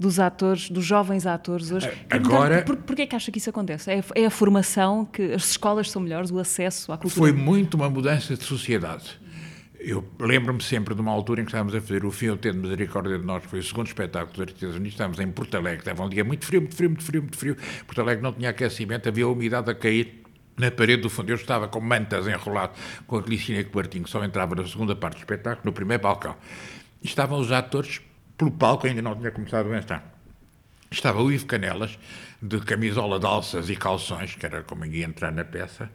[0.00, 1.92] dos atores, dos jovens atores hoje.
[2.08, 2.62] Agora...
[2.62, 3.90] Por, porquê é que acha que isso acontece?
[3.90, 7.20] É, é, a formação, que as escolas são melhores, o acesso à cultura?
[7.20, 9.20] Foi muito uma mudança de sociedade.
[9.78, 13.18] Eu lembro-me sempre de uma altura em que estávamos a fazer o Fio Tendo Misericórdia
[13.18, 16.02] de Nós, que foi o segundo espetáculo dos Artistas Unidos, estávamos em Porto Alegre, estava
[16.02, 17.56] um dia muito frio, muito frio, muito frio, muito frio.
[17.86, 20.22] Porto Alegre não tinha aquecimento, havia umidade a cair
[20.56, 21.28] na parede do fundo.
[21.28, 22.72] Eu estava com mantas enrolado
[23.06, 26.36] com a Cristina Cobertinho, que só entrava na segunda parte do espetáculo, no primeiro balcão.
[27.02, 28.00] E estavam os atores
[28.40, 30.02] pelo palco, ainda não tinha começado a entrar.
[30.90, 31.98] Estava o Ivo Canelas,
[32.40, 35.90] de camisola de alças e calções, que era como ia entrar na peça,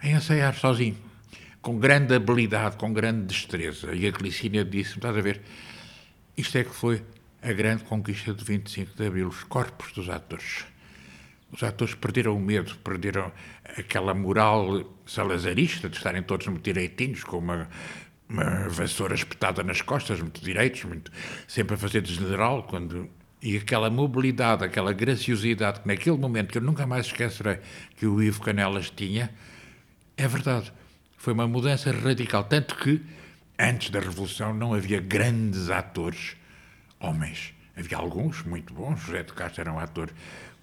[0.00, 0.96] a ensaiar sozinho,
[1.60, 3.92] com grande habilidade, com grande destreza.
[3.92, 5.42] E a Clicínia disse-me: estás a ver,
[6.36, 7.02] isto é que foi
[7.42, 10.64] a grande conquista de 25 de Abril, os corpos dos atores.
[11.52, 13.32] Os atores perderam o medo, perderam
[13.76, 17.68] aquela moral salazarista de estarem todos muito direitinhos, com uma
[18.28, 21.12] uma vassoura espetada nas costas, muito direitos, muito,
[21.46, 23.08] sempre a fazer de general, quando
[23.42, 27.58] e aquela mobilidade, aquela graciosidade que naquele momento, que eu nunca mais esquecerei,
[27.96, 29.30] que o Ivo Canelas tinha,
[30.16, 30.72] é verdade.
[31.16, 32.44] Foi uma mudança radical.
[32.44, 33.00] Tanto que,
[33.58, 36.36] antes da Revolução, não havia grandes atores
[36.98, 37.54] homens.
[37.76, 39.00] Havia alguns muito bons.
[39.00, 40.10] José de Castro era um ator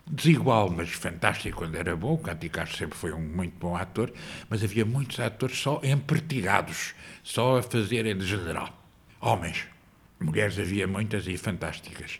[0.05, 2.13] desigual, mas fantástico quando era bom.
[2.13, 4.11] O Canti Castro sempre foi um muito bom ator.
[4.49, 8.69] Mas havia muitos atores só empertigados só a fazerem de general.
[9.19, 9.65] Homens.
[10.19, 12.19] Mulheres havia muitas e fantásticas.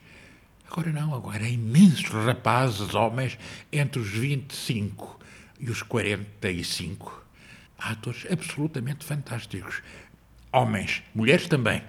[0.70, 3.38] Agora não, agora há imensos rapazes, homens,
[3.72, 5.20] entre os 25
[5.60, 7.24] e os 45.
[7.78, 9.82] Há atores absolutamente fantásticos.
[10.52, 11.82] Homens, mulheres também.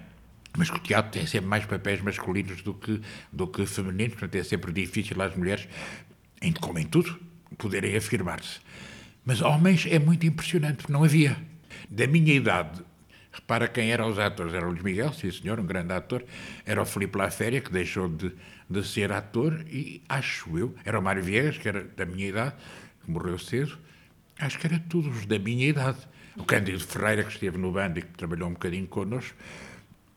[0.57, 4.43] Mas o teatro tem sempre mais papéis masculinos do que, do que femininos, portanto é
[4.43, 5.67] sempre difícil às mulheres,
[6.61, 7.19] como em tudo,
[7.57, 8.59] poderem afirmar-se.
[9.25, 11.37] Mas homens é muito impressionante, porque não havia.
[11.89, 12.83] Da minha idade,
[13.35, 14.53] Repara quem eram os atores.
[14.53, 16.23] Era o Luís Miguel, sim senhor, um grande ator.
[16.65, 18.31] Era o Filipe Laféria, que deixou de,
[18.69, 19.65] de ser ator.
[19.67, 22.55] E acho eu, era o Mário Viegas, que era da minha idade,
[23.03, 23.77] que morreu cedo,
[24.39, 25.97] acho que era tudo os da minha idade.
[26.37, 29.35] O Cândido Ferreira, que esteve no bando e que trabalhou um bocadinho connosco,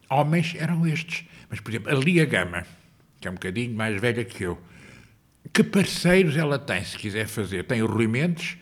[0.08, 1.24] homens eram estes.
[1.50, 2.64] Mas, por exemplo, a Lia Gama,
[3.20, 4.58] que é um bocadinho mais velha que eu,
[5.52, 7.64] que parceiros ela tem, se quiser fazer?
[7.64, 8.56] Tem o Rui Mendes,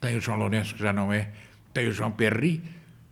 [0.00, 1.30] tem o João Lourenço, que já não é,
[1.72, 2.62] tem o João Perry,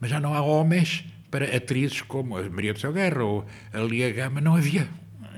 [0.01, 3.79] mas já não há homens para atrizes como a Maria do Céu Guerra ou a
[3.79, 4.89] Lia Gama, não havia.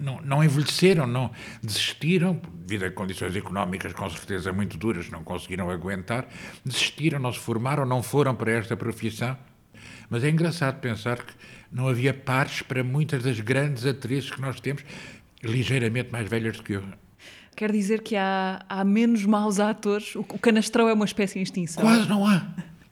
[0.01, 1.31] Não, não envelheceram, não
[1.62, 6.27] desistiram, devido a condições económicas com certeza muito duras, não conseguiram aguentar,
[6.65, 9.37] desistiram, não se formaram, não foram para esta profissão.
[10.11, 11.33] Mas é engraçado pensar que
[11.73, 14.85] não havia pares para muitas das grandes atrizes que nós temos,
[15.43, 16.85] ligeiramente mais velhas do que eu.
[17.57, 20.15] Quer dizer que há, há menos maus atores?
[20.17, 21.83] O, canastrão é uma espécie em extinção?
[21.83, 22.47] Quase não há.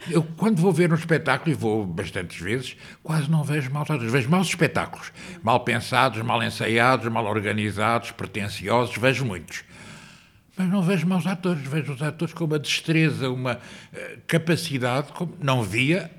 [0.08, 4.10] Eu, quando vou ver um espetáculo, e vou bastantes vezes, quase não vejo maus atores.
[4.10, 5.12] Vejo maus espetáculos.
[5.42, 9.62] Mal pensados, mal ensaiados, mal organizados, pretenciosos, vejo muitos.
[10.56, 11.62] Mas não vejo maus atores.
[11.66, 16.10] Vejo os atores com uma destreza, uma uh, capacidade, como não via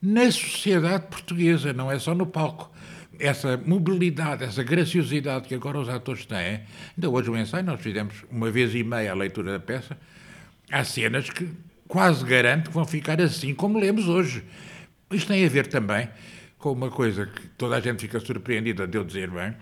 [0.00, 2.74] na sociedade portuguesa, não é só no palco
[3.18, 6.60] essa mobilidade, essa graciosidade que agora os atores têm.
[6.96, 9.96] Ainda hoje o ensaio, nós fizemos uma vez e meia a leitura da peça.
[10.70, 11.48] Há cenas que
[11.88, 14.44] quase garanto que vão ficar assim como lemos hoje.
[15.10, 16.08] Isto tem a ver também
[16.58, 19.54] com uma coisa que toda a gente fica surpreendida de eu dizer bem,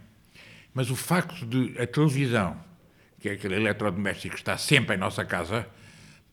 [0.72, 2.56] mas o facto de a televisão,
[3.20, 5.66] que é aquele eletrodoméstico que está sempre em nossa casa,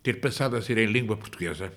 [0.01, 1.73] ter passado a ser em língua portuguesa.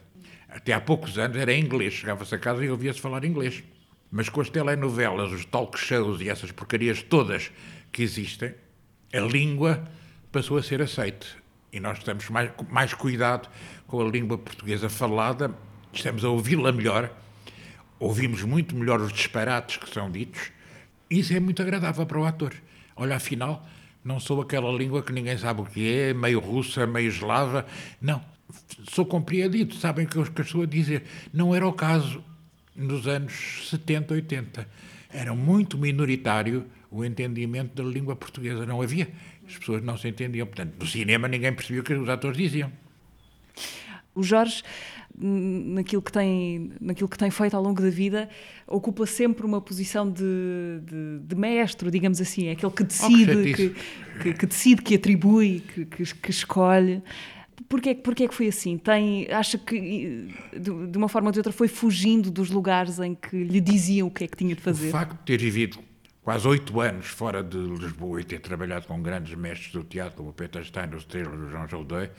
[0.54, 1.94] Até há poucos anos era em inglês.
[1.94, 3.64] Chegava-se a casa e ouvia-se falar inglês.
[4.10, 7.50] Mas com as telenovelas, os talk shows e essas porcarias todas
[7.90, 8.54] que existem,
[9.12, 9.84] a língua
[10.30, 11.26] passou a ser aceite.
[11.72, 13.48] E nós temos mais, mais cuidado
[13.88, 15.52] com a língua portuguesa falada,
[15.92, 17.12] estamos a ouvi-la melhor,
[17.98, 20.52] ouvimos muito melhor os disparates que são ditos.
[21.10, 22.54] Isso é muito agradável para o ator.
[22.94, 23.66] Olha, afinal,
[24.04, 27.66] não sou aquela língua que ninguém sabe o que é, meio russa, meio eslava.
[28.00, 28.33] Não.
[28.90, 31.04] Sou compreendido, sabem o que eu estou a dizer.
[31.32, 32.22] Não era o caso
[32.74, 34.68] nos anos 70, 80.
[35.10, 38.66] Era muito minoritário o entendimento da língua portuguesa.
[38.66, 39.08] Não havia.
[39.46, 40.46] As pessoas não se entendiam.
[40.46, 42.70] Portanto, no cinema ninguém percebia o que os atores diziam.
[44.14, 44.62] O Jorge,
[45.16, 48.28] naquilo que tem, naquilo que tem feito ao longo da vida,
[48.66, 50.22] ocupa sempre uma posição de,
[50.82, 53.74] de, de mestre, digamos assim, é aquele que decide, oh, que,
[54.22, 57.02] que, que, decide, que atribui, que, que, escolhe.
[57.68, 58.76] Porquê, porquê que foi assim?
[58.78, 63.36] Tem, acha que, de uma forma ou de outra, foi fugindo dos lugares em que
[63.36, 64.88] lhe diziam o que é que tinha de fazer?
[64.88, 65.78] O facto de ter vivido
[66.22, 70.30] quase oito anos fora de Lisboa e ter trabalhado com grandes mestres do teatro, como
[70.30, 72.10] o Peter Stein, o Estrela, o João Jaldei,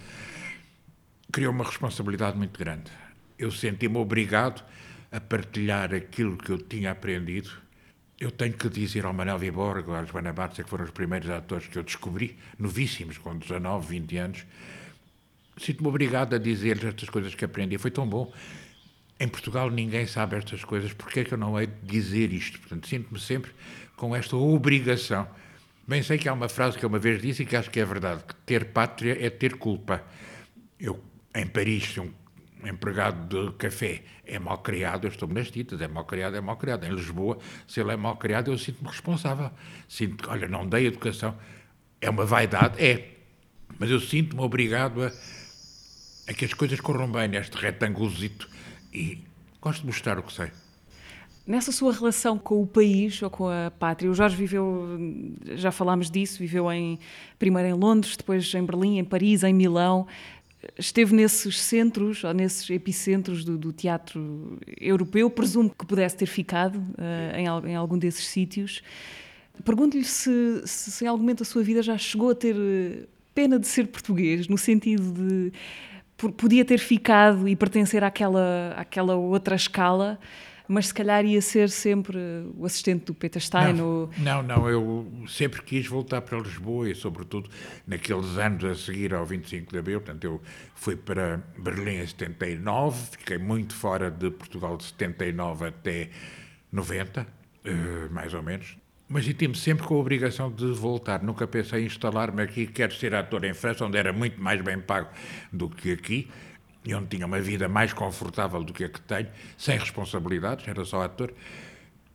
[1.32, 2.91] criou uma responsabilidade muito grande.
[3.38, 4.63] Eu senti-me obrigado
[5.12, 7.50] a partilhar aquilo que eu tinha aprendido.
[8.19, 11.67] Eu tenho que dizer ao Manuel Viborgo, à Joana Barça, que foram os primeiros atores
[11.67, 14.45] que eu descobri, novíssimos, com 19, 20 anos,
[15.58, 17.78] sinto-me obrigado a dizer-lhes estas coisas que aprendi.
[17.78, 18.32] Foi tão bom.
[19.20, 22.60] Em Portugal ninguém sabe estas coisas, porque é que eu não hei de dizer isto?
[22.60, 23.52] Portanto, sinto-me sempre
[23.96, 25.28] com esta obrigação.
[25.88, 27.80] Bem sei que há uma frase que eu uma vez disse e que acho que
[27.80, 30.04] é verdade, que ter pátria é ter culpa.
[30.80, 31.02] Eu,
[31.34, 32.12] em Paris, se um
[32.65, 36.58] empregado de café é mal criado, eu estou nas titas, é mal criado, é mal
[36.58, 36.86] criado.
[36.86, 37.38] Em Lisboa,
[37.68, 39.52] se ele é mal criado, eu sinto-me responsável.
[39.88, 41.38] Sinto, olha, não dei educação.
[42.02, 42.84] É uma vaidade?
[42.84, 43.12] É.
[43.78, 45.12] Mas eu sinto-me obrigado a
[46.28, 48.50] é que as coisas corram bem neste retângulozito
[48.94, 49.20] e
[49.62, 50.52] gosto de mostrar o que sei.
[51.46, 54.98] Nessa sua relação com o país ou com a pátria, o Jorge viveu,
[55.54, 56.98] já falámos disso, viveu em,
[57.38, 60.08] primeiro em Londres, depois em Berlim, em Paris, em Milão.
[60.76, 66.78] Esteve nesses centros, ou nesses epicentros do, do teatro europeu, presumo que pudesse ter ficado
[66.78, 68.82] uh, em, em, algum desses sítios.
[69.64, 73.06] Pergunto-lhe se, se, se em algum momento da sua vida já chegou a ter eh,
[73.36, 75.54] pena de ser português, no sentido de
[76.17, 80.19] podia ter ficado e pertencer àquela, àquela outra escala,
[80.67, 82.17] mas se calhar ia ser sempre
[82.58, 83.73] o assistente do Peter Stein.
[83.73, 84.10] Não, ou...
[84.17, 87.49] não, não, eu sempre quis voltar para Lisboa e, sobretudo,
[87.86, 90.01] naqueles anos a seguir ao 25 de Abril.
[90.01, 90.41] Portanto, eu
[90.73, 96.10] fui para Berlim em 79, fiquei muito fora de Portugal de 79 até
[96.71, 97.28] 90,
[97.63, 98.78] eh, mais ou menos.
[99.08, 101.22] Mas senti-me sempre com a obrigação de voltar.
[101.22, 102.65] Nunca pensei em instalar-me aqui.
[102.65, 105.10] Quero ser ator em França, onde era muito mais bem pago
[105.54, 106.28] do que aqui
[106.86, 110.86] e onde tinha uma vida mais confortável do que a que tenho, sem responsabilidades, era
[110.86, 111.34] só ator.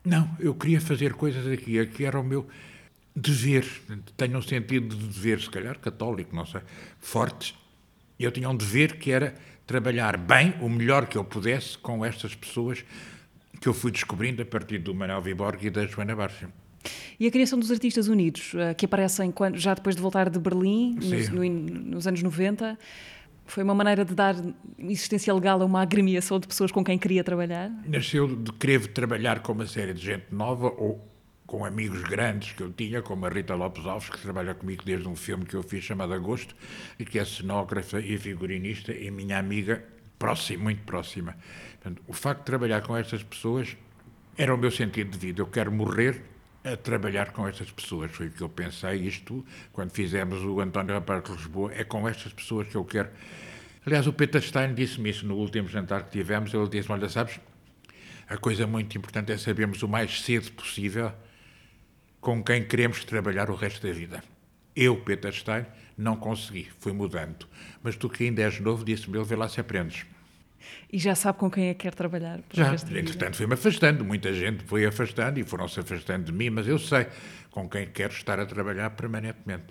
[0.03, 1.77] Não, eu queria fazer coisas aqui.
[1.79, 2.47] Aqui era o meu
[3.15, 3.65] dever.
[4.15, 6.61] Tenho um sentido de dever, se calhar católico, não sei.
[8.17, 9.35] Eu tinha um dever que era
[9.67, 12.83] trabalhar bem, o melhor que eu pudesse, com estas pessoas
[13.59, 16.60] que eu fui descobrindo a partir do Manuel Viborg e da Joana Barça.
[17.19, 20.95] E a criação dos Artistas Unidos, eh, que aparecem já depois de voltar de Berlim,
[20.95, 22.77] nos, no, nos, anos 90,
[23.45, 24.35] Foi uma maneira de dar
[24.79, 27.69] existência legal a uma agremiação de pessoas com quem queria trabalhar?
[27.85, 31.05] Nasceu de querer trabalhar com uma série de gente nova ou
[31.45, 35.05] com amigos grandes que eu tinha, como a Rita Lopes Alves, que trabalha comigo desde
[35.05, 36.55] um filme que eu fiz chamado Agosto,
[36.97, 39.83] e que é cenógrafa e figurinista e minha amiga
[40.17, 41.35] próxima, muito próxima.
[41.73, 43.75] Portanto, o facto de trabalhar com estas pessoas
[44.37, 45.41] era o meu sentido de vida.
[45.41, 46.21] Eu quero morrer
[46.63, 48.11] a trabalhar com estas pessoas.
[48.11, 49.01] Foi o que eu pensei.
[49.01, 53.09] Isto, quando fizemos o António Rapaz de Lisboa, é com estas pessoas que eu quero.
[53.85, 56.53] Aliás, o Peter Stein disse-me isso no último jantar que tivemos.
[56.53, 57.39] Ele disse: Olha, sabes,
[58.29, 61.11] a coisa muito importante é sabermos o mais cedo possível
[62.19, 64.23] com quem queremos trabalhar o resto da vida.
[64.75, 65.65] Eu, Peter Stein,
[65.97, 67.47] não consegui, fui mudando.
[67.81, 70.05] Mas tu que ainda és novo, disse-me ele, vê lá se aprendes.
[70.91, 72.39] E já sabe com quem é que quer trabalhar?
[72.51, 76.77] Já, entretanto fui-me afastando, muita gente foi afastando e foram-se afastando de mim, mas eu
[76.77, 77.07] sei
[77.49, 79.65] com quem quero estar a trabalhar permanentemente.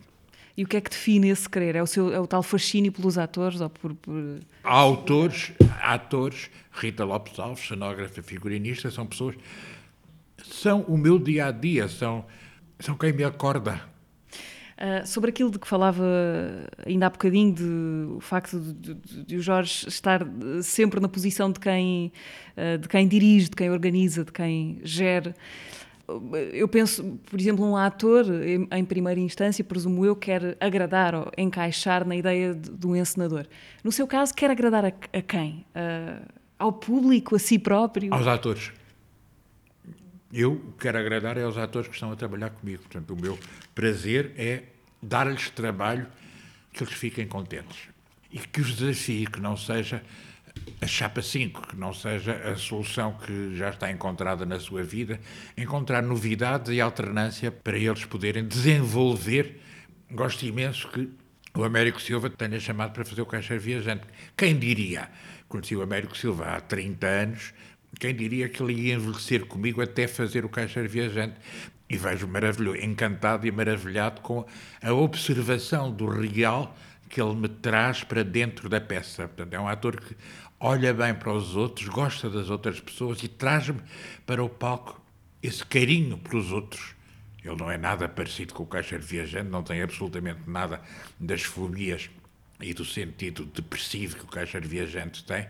[0.57, 1.77] E o que é que define esse querer?
[1.77, 3.95] É o, seu, é o tal fascínio pelos atores ou por...
[3.95, 4.41] por...
[4.63, 9.37] Há autores, atores, Rita Lopes Alves, cenógrafa, figurinista, são pessoas...
[10.43, 12.25] São o meu dia-a-dia, são,
[12.79, 13.90] são quem me acorda
[14.81, 16.03] Uh, sobre aquilo de que falava
[16.87, 20.27] ainda há bocadinho, de, o facto de, de, de, o Jorge estar
[20.63, 22.11] sempre na posição de quem,
[22.57, 25.37] uh, de quem dirige, de quem organiza, de quem gera.
[26.53, 31.31] Eu penso, por exemplo, um ator, em, em primeira instância, presumo eu, quer agradar ou
[31.37, 33.47] encaixar na ideia de, de um encenador.
[33.85, 35.67] No seu caso, quer agradar a, a quem?
[35.77, 36.27] Uh,
[36.59, 38.15] ao público, a si próprio?
[38.15, 38.73] Aos atores.
[40.33, 42.83] Eu quero agradar aos atores que estão a trabalhar comigo.
[42.83, 43.39] Portanto, o meu
[43.75, 44.63] prazer é
[45.03, 46.07] dar-lhes trabalho
[46.73, 47.89] que eles fiquem contentes.
[48.31, 50.03] E que os desafie, que não seja
[50.81, 55.21] a chapa 5, que não seja a solução que já está encontrada na sua vida,
[55.57, 59.61] encontrar novidades e alternância para eles poderem desenvolver.
[60.11, 61.09] Gosto imenso que
[61.55, 64.05] o Américo Silva tenha chamado para fazer o Caixeiro Viajante.
[64.37, 65.11] Quem diria?
[65.49, 67.53] Conheci o Américo Silva há 30 anos,
[67.99, 71.37] quem diria que ele ia envelhecer comigo até fazer o Caixeiro Viajante?
[71.89, 74.47] E vejo maravilhoso, encantado e maravilhado com
[74.81, 76.77] a observação do real
[77.09, 79.27] que ele me traz para dentro da peça.
[79.27, 80.17] Portanto, é um ator que
[80.61, 83.81] olha bem para os outros, gosta das outras pessoas e traz-me
[84.25, 85.03] para o palco
[85.43, 86.95] esse carinho pelos outros.
[87.45, 90.81] Ele não é nada parecido com o Caixeiro Viajante, não tem absolutamente nada
[91.19, 92.09] das fobias
[92.61, 95.49] e do sentido depressivo que o Caixeiro Viajante tem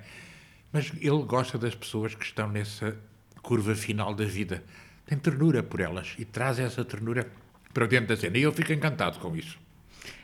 [0.72, 2.96] mas ele gosta das pessoas que estão nessa
[3.42, 4.62] curva final da vida.
[5.06, 7.26] Tem ternura por elas e traz essa ternura
[7.74, 8.38] para dentro da cena.
[8.38, 9.59] E eu fico encantado com isso.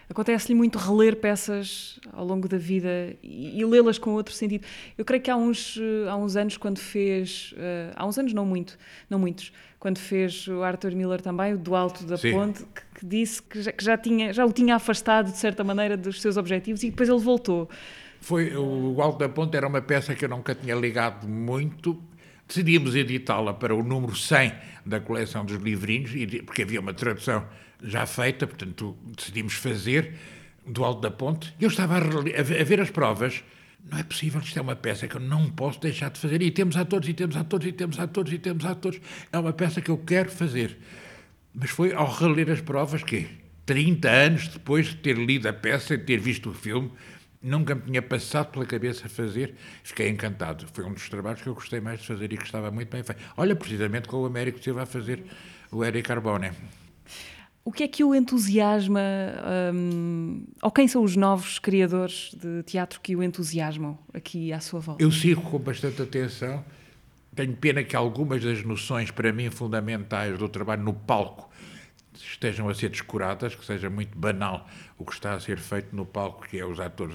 [0.08, 4.64] Acontece-lhe muito reler peças ao longo da vida e, e lê-las com outro sentido.
[4.96, 5.76] Eu creio que há uns,
[6.08, 7.52] há uns anos, quando fez.
[7.52, 8.78] Uh, há uns anos, não muito,
[9.10, 12.32] não muitos, quando fez o Arthur Miller também, o Do Alto da Sim.
[12.32, 15.64] Ponte, que, que, disse que, já, que já, tinha, já o tinha afastado, de certa
[15.64, 17.68] maneira, dos seus objetivos e depois ele voltou.
[18.26, 22.02] Foi, o Alto da Ponte era uma peça que eu nunca tinha ligado muito.
[22.44, 24.52] Decidimos editá-la para o número 100
[24.84, 26.10] da coleção dos livrinhos,
[26.44, 27.46] porque havia uma tradução
[27.80, 30.14] já feita, portanto decidimos fazer
[30.66, 31.54] do Alto da Ponte.
[31.60, 33.44] Eu estava a, a ver as provas.
[33.88, 36.42] Não é possível, isto é uma peça que eu não posso deixar de fazer.
[36.42, 39.00] E temos atores, e temos atores, e temos atores, e temos atores.
[39.30, 40.76] É uma peça que eu quero fazer.
[41.54, 43.28] Mas foi ao reler as provas que,
[43.64, 46.90] 30 anos depois de ter lido a peça e ter visto o filme,
[47.46, 50.66] nunca me tinha passado pela cabeça fazer, fiquei encantado.
[50.72, 53.02] Foi um dos trabalhos que eu gostei mais de fazer e que estava muito bem
[53.02, 53.22] feito.
[53.36, 55.24] Olha, precisamente com o Américo Silva a fazer
[55.70, 56.50] o Eric Carbone.
[57.64, 59.00] O que é que o entusiasma,
[59.74, 64.78] um, ou quem são os novos criadores de teatro que o entusiasmam aqui à sua
[64.78, 65.02] volta?
[65.02, 66.64] Eu sigo com bastante atenção.
[67.34, 71.50] Tenho pena que algumas das noções, para mim, fundamentais do trabalho no palco
[72.30, 76.04] estejam a ser descuradas, que seja muito banal o que está a ser feito no
[76.04, 77.14] palco, que é os atores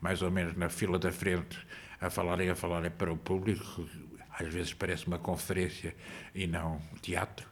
[0.00, 1.58] mais ou menos na fila da frente
[2.00, 3.88] a falarem a falarem para o público,
[4.30, 5.94] às vezes parece uma conferência
[6.34, 7.46] e não teatro.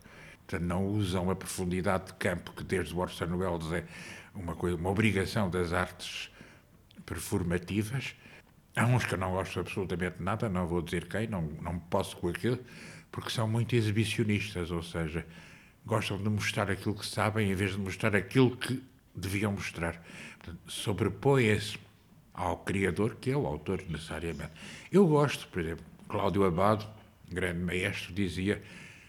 [0.47, 3.85] Portanto, não usam a profundidade de campo que desde o Orson Welles é
[4.35, 6.33] uma, coisa, uma obrigação das artes
[7.07, 8.17] performativas.
[8.75, 12.17] Há uns que eu não gosto absolutamente nada, não vou dizer quem, não, não posso
[12.17, 12.59] com aquilo,
[13.13, 15.25] porque são muito exibicionistas, ou seja,
[15.91, 18.81] gostam de mostrar aquilo que sabem em vez de mostrar aquilo que
[19.13, 20.01] deviam mostrar.
[20.69, 21.79] Sobrepõe-se
[22.33, 24.53] ao criador, que é o autor, necessariamente.
[24.93, 26.87] Eu gosto, por exemplo, Cláudio Abado,
[27.29, 28.63] grande maestro, dizia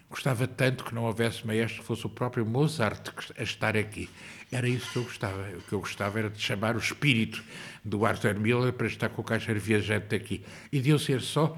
[0.09, 4.09] gostava tanto que não houvesse maestro que fosse o próprio Mozart a estar aqui.
[4.51, 5.41] Era isso que eu gostava.
[5.57, 7.41] O que eu gostava era de chamar o espírito
[7.85, 10.43] do Arthur Miller para estar com o caixeiro viajante aqui.
[10.69, 11.57] E de eu ser só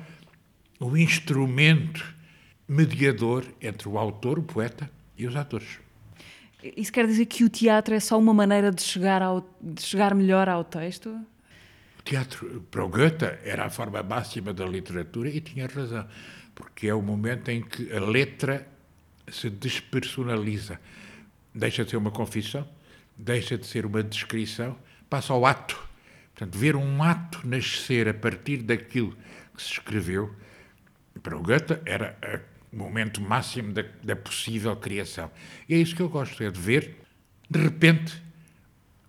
[0.80, 2.14] o instrumento
[2.68, 5.80] mediador entre o autor, o poeta, e os atores.
[6.78, 10.16] Isso quer dizer que o teatro é só uma maneira de chegar, ao, de chegar
[10.16, 11.20] melhor ao texto?
[12.04, 16.08] teatro, para o Goethe, era a forma máxima da literatura e tinha razão,
[16.54, 18.68] porque é o momento em que a letra
[19.28, 20.80] se despersonaliza.
[21.56, 22.68] Deixa de ser uma confissão,
[23.18, 24.78] deixa de ser uma descrição,
[25.10, 25.82] passa ao ato.
[26.34, 29.16] Portanto, ver um ato nascer a partir daquilo
[29.56, 30.36] que se escreveu,
[31.22, 35.30] para o Goethe, era o momento máximo da, da possível criação.
[35.68, 36.98] E é isso que eu gosto, é de ver,
[37.50, 38.22] de repente,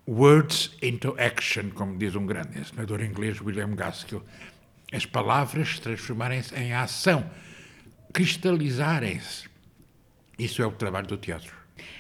[0.07, 4.23] words into action, como diz um grande ensinador inglês, William Gaskill.
[4.93, 7.29] As palavras transformarem-se em ação,
[8.13, 9.49] cristalizarem-se.
[10.39, 11.53] Isso é o trabalho do teatro.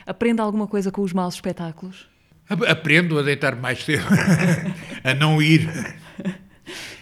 [0.06, 2.08] Aprende alguma coisa com os maus espetáculos?
[2.48, 4.04] Aprendo a deitar mais cedo,
[5.02, 5.68] a não ir.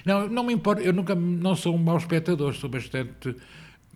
[0.04, 3.36] Não, não me importa, eu nunca não sou um mau espectador, sou bastante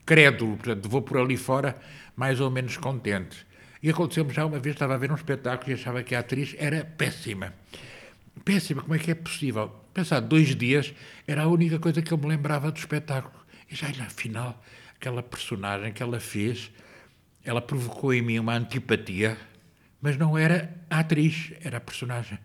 [0.06, 1.76] crédulo, portanto, vou por ali fora
[2.14, 3.44] mais ou menos contente.
[3.82, 6.54] E aconteceu-me já uma vez, estava a ver um espetáculo e achava que a atriz
[6.58, 7.52] era péssima.
[8.44, 9.68] Péssima, como é que é possível?
[9.92, 10.94] Pensar dois dias
[11.26, 13.34] era a única coisa que eu me lembrava do espetáculo.
[13.70, 14.62] E já, afinal,
[14.94, 16.70] aquela personagem que ela fez,
[17.44, 19.36] ela provocou em mim uma antipatia,
[20.00, 22.38] mas não era a atriz, era a personagem.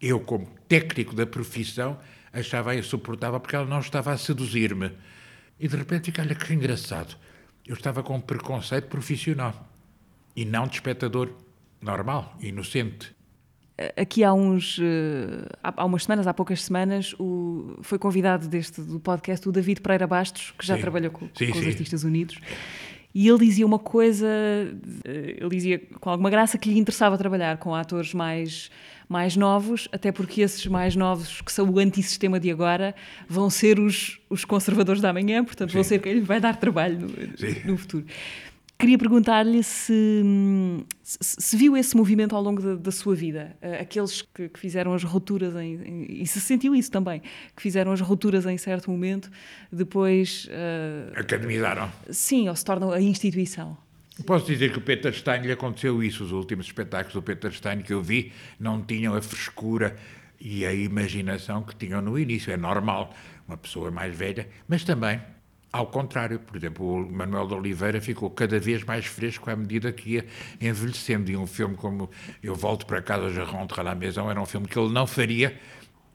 [0.00, 1.98] Eu, como técnico da profissão,
[2.32, 4.90] achava insuportável porque ela não estava a seduzir-me.
[5.62, 7.16] E de repente fica, olha que engraçado.
[7.64, 9.68] Eu estava com um preconceito profissional
[10.34, 11.30] e não de espectador
[11.80, 13.14] normal, inocente.
[13.96, 18.98] Aqui há uns eh, há umas semanas, há poucas semanas, o, foi convidado deste do
[18.98, 20.80] podcast o David Pereira Bastos, que já Sim.
[20.80, 21.70] trabalhou com, Sim, com os sim.
[21.70, 22.40] Artistas Unidos.
[23.14, 24.26] E ele dizia uma coisa,
[25.04, 28.70] eh, ele dizia com alguma graça que lhe interessava trabalhar com atores mais,
[29.08, 32.94] mais novos, até porque esses mais novos, que são o antissistema de agora,
[33.28, 35.90] vão ser os, os conservadores da manhã, portanto vão Sim.
[35.90, 38.06] ser quem lhe vai dar trabalho no, no futuro.
[38.82, 39.94] Queria perguntar-lhe se,
[41.04, 44.58] se, se viu esse movimento ao longo da, da sua vida, eh, aqueles que, que
[44.58, 47.22] fizeram as rupturas em, em- e se sentiu isso também,
[47.54, 49.30] que fizeram as rupturas em certo momento,
[49.70, 51.88] depois, eh, Academizaram.
[52.10, 53.78] sim, ou se tornam a instituição.
[54.26, 56.24] Posso dizer que o Peter Stein lhe aconteceu isso.
[56.24, 59.96] Os últimos espetáculos do Peter Stein que eu vi não tinham a frescura
[60.40, 62.52] e a imaginação que tinham no início.
[62.52, 63.14] É normal,
[63.46, 65.20] uma pessoa mais velha, mas também,
[65.72, 69.90] ao contrário, por exemplo, o Manuel de Oliveira ficou cada vez mais fresco à medida
[69.90, 70.26] que ia
[70.60, 71.30] envelhecendo.
[71.30, 72.10] E um filme como
[72.42, 75.58] Eu Volto para Casa, Je rentre à maison, era um filme que ele não faria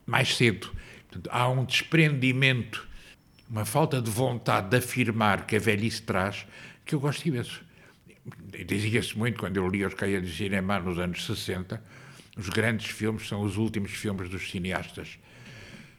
[0.05, 0.69] mais cedo.
[1.09, 2.87] Portanto, há um desprendimento,
[3.49, 6.45] uma falta de vontade de afirmar que a velhice traz,
[6.85, 7.65] que eu gosto imenso.
[8.65, 11.81] Dizia-se muito, quando eu li os caia de cinema nos anos 60,
[12.37, 15.17] os grandes filmes são os últimos filmes dos cineastas.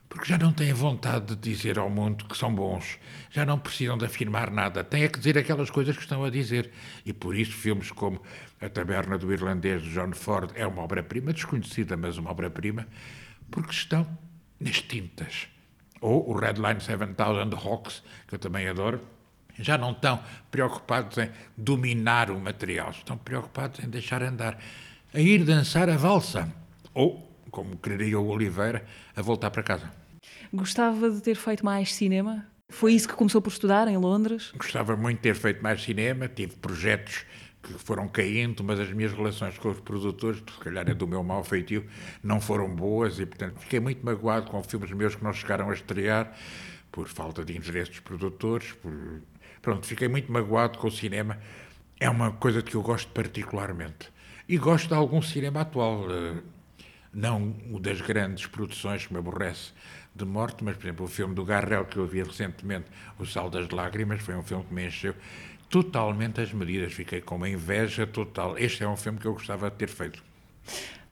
[0.09, 2.99] Porque já não têm vontade de dizer ao mundo que são bons,
[3.31, 6.31] já não precisam de afirmar nada, têm é que dizer aquelas coisas que estão a
[6.31, 6.73] dizer.
[7.05, 8.23] E por isso, filmes como
[8.61, 12.87] A Taberna do Irlandês de John Ford é uma obra-prima, desconhecida, mas uma obra-prima,
[13.51, 14.07] porque estão
[14.59, 15.49] nas tintas.
[16.01, 19.01] Ou o Redline 7000 Hawks, que eu também adoro,
[19.59, 24.59] já não estão preocupados em dominar o material, estão preocupados em deixar andar,
[25.13, 26.53] a ir dançar a valsa.
[26.95, 28.85] Ou, como quereria o Oliveira,
[29.17, 29.91] a voltar para casa.
[30.53, 32.47] Gostava de ter feito mais cinema?
[32.71, 34.53] Foi isso que começou por estudar em Londres?
[34.57, 37.25] Gostava muito de ter feito mais cinema, tive projetos
[37.63, 41.23] que foram caindo, mas as minhas relações com os produtores, se calhar é do meu
[41.23, 41.85] mau feitio,
[42.23, 45.75] não foram boas e, portanto, fiquei muito magoado com filmes meus que não chegaram a
[45.75, 46.33] estrear
[46.93, 48.73] por falta de interesse dos produtores.
[48.73, 48.93] Por...
[49.61, 51.39] Pronto, fiquei muito magoado com o cinema.
[51.99, 54.11] É uma coisa que eu gosto particularmente.
[54.49, 56.07] E gosto de algum cinema atual.
[57.13, 59.73] Não o das grandes produções que me aborrece
[60.15, 62.87] de morte, mas, por exemplo, o filme do Garrel que eu vi recentemente,
[63.19, 65.15] O Sal das Lágrimas, foi um filme que me encheu
[65.71, 66.93] totalmente as medidas.
[66.93, 68.59] Fiquei com uma inveja total.
[68.59, 70.23] Este é um filme que eu gostava de ter feito.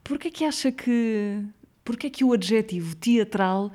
[0.02, 1.42] Porquê que acha que...
[1.84, 3.72] Porquê que o adjetivo teatral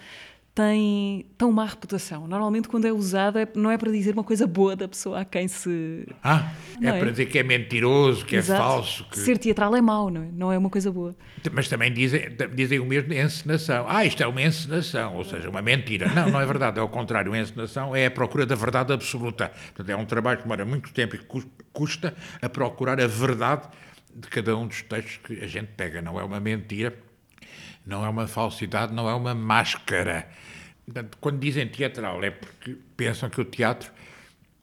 [0.53, 2.27] tem tão má reputação?
[2.27, 5.25] Normalmente quando é usado é- não é para dizer uma coisa boa da pessoa a
[5.25, 6.05] quem se...
[6.23, 6.99] Ah, é, é?
[6.99, 8.61] para dizer que é mentiroso, que Exato.
[8.61, 9.05] é falso.
[9.09, 9.17] Que...
[9.19, 10.27] Ser teatral é mau, não é?
[10.31, 11.15] Não é uma coisa boa.
[11.53, 12.23] Mas também dizem,
[12.53, 13.85] dizem o mesmo de encenação.
[13.87, 16.07] Ah, isto é uma encenação, ou seja, uma mentira.
[16.13, 16.79] Não, não é verdade.
[16.79, 17.31] É o contrário.
[17.33, 19.49] A encenação é a procura da verdade absoluta.
[19.73, 23.07] Portanto, é um trabalho que demora muito tempo e que cus- custa a procurar a
[23.07, 23.69] verdade
[24.13, 26.01] de cada um dos textos que a gente pega.
[26.01, 26.93] Não é uma mentira,
[27.85, 30.27] não é uma falsidade, não é uma máscara.
[30.85, 33.91] Portanto, quando dizem teatral é porque pensam que o teatro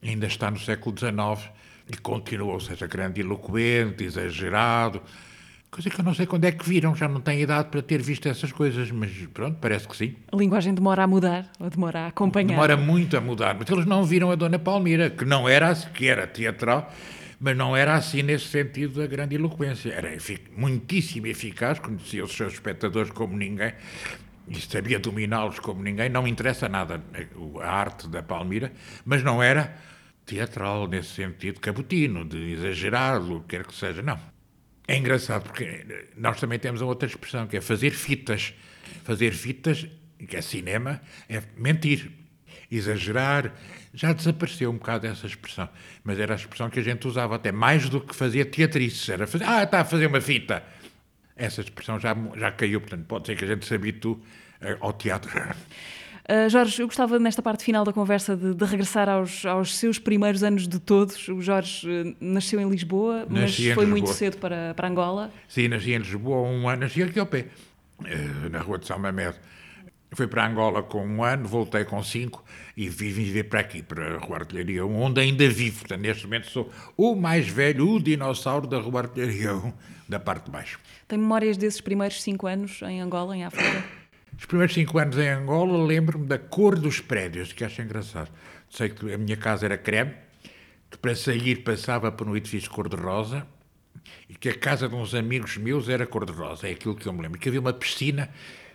[0.02, 1.50] ainda está no século XIX
[1.88, 5.02] e continua, ou seja, grandiloquente, exagerado,
[5.70, 8.02] coisa que eu não sei quando é que viram, já não tenho idade para ter
[8.02, 10.14] visto essas coisas, mas pronto, parece que sim.
[10.32, 12.48] A linguagem demora a mudar ou demora a acompanhar.
[12.48, 16.06] Demora muito a mudar, mas eles não viram a Dona Palmira, que não era que
[16.06, 16.92] era teatral,
[17.40, 19.92] mas não era assim nesse sentido da grande eloquência.
[19.92, 23.72] Era efic- muitíssimo eficaz, conhecia os seus espectadores como ninguém,
[24.48, 27.02] e sabia dominá-los como ninguém, não interessa nada
[27.60, 28.72] a arte da Palmira,
[29.04, 29.76] mas não era
[30.24, 34.18] teatral nesse sentido, cabotino, de exagerado, quer que seja, não.
[34.86, 35.84] É engraçado porque
[36.16, 38.54] nós também temos outra expressão que é fazer fitas.
[39.04, 39.86] Fazer fitas,
[40.26, 42.10] que é cinema, é mentir,
[42.70, 43.54] exagerar.
[43.98, 45.68] Já desapareceu um bocado essa expressão,
[46.04, 49.08] mas era a expressão que a gente usava até mais do que fazia teatrices.
[49.08, 50.62] Era fazer, ah, está a fazer uma fita.
[51.34, 54.16] Essa expressão já, já caiu, portanto, pode ser que a gente se habitue
[54.60, 55.28] eh, ao teatro.
[56.30, 59.98] Uh, Jorge, eu gostava nesta parte final da conversa de, de regressar aos, aos, seus
[59.98, 61.26] primeiros anos de todos.
[61.26, 63.86] O Jorge uh, nasceu em Lisboa, Nasci mas em foi Lisboa.
[63.86, 65.32] muito cedo para, para Angola.
[65.48, 67.46] Sim, nasci em Lisboa um ano, nasci aqui ao pé,
[67.98, 69.34] uh, na rua de São Mamed.
[70.12, 72.44] Fui para Angola com um ano, voltei com cinco
[72.78, 75.80] e vim viver para aqui, para a Rua Artilharia 1, onde ainda vivo.
[75.80, 79.72] Portanto, neste momento sou o mais velho, o dinossauro da Rua Artilharia 1,
[80.08, 80.78] da parte de baixo.
[81.08, 83.84] Tem memórias desses primeiros cinco anos em Angola, em África?
[84.38, 88.30] Os primeiros cinco anos em Angola lembro-me da cor dos prédios, que acho engraçado.
[88.70, 90.14] Sei que a minha casa era creme,
[90.88, 93.44] que para sair passava por um edifício cor-de-rosa
[94.28, 96.68] e que a casa de uns amigos meus era cor-de-rosa.
[96.68, 97.40] É aquilo que eu me lembro.
[97.40, 98.30] Que havia uma piscina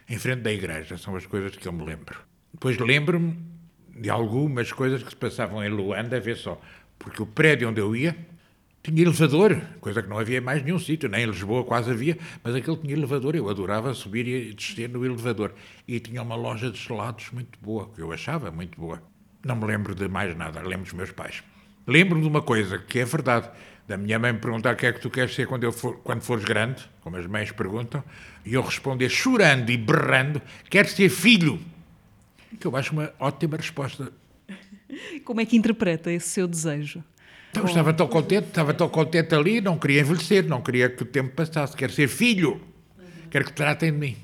[0.10, 0.98] em frente da igreja.
[0.98, 2.20] São as coisas que eu me lembro.
[2.54, 3.53] Depois lembro-me
[3.96, 6.60] de algumas coisas que se passavam em Luanda, a ver só.
[6.98, 8.16] Porque o prédio onde eu ia
[8.84, 12.18] tinha elevador, coisa que não havia em mais nenhum sítio, nem em Lisboa quase havia,
[12.44, 15.54] mas aquele tinha elevador, eu adorava subir e descer no elevador.
[15.88, 19.02] E tinha uma loja de gelados muito boa, que eu achava muito boa.
[19.42, 21.42] Não me lembro de mais nada, lembro dos meus pais.
[21.88, 23.50] Lembro-me de uma coisa que é verdade,
[23.88, 25.98] da minha mãe me perguntar o que é que tu queres ser quando, eu for,
[26.04, 28.04] quando fores grande, como as mães perguntam,
[28.46, 31.58] e eu responder chorando e berrando, quero ser filho.
[32.60, 34.12] Que eu acho uma ótima resposta.
[35.24, 37.04] Como é que interpreta esse seu desejo?
[37.52, 41.06] Então, estava tão contente, estava tão contente ali, não queria envelhecer, não queria que o
[41.06, 42.60] tempo passasse, quero ser filho,
[43.30, 44.18] quero que tratem de mim.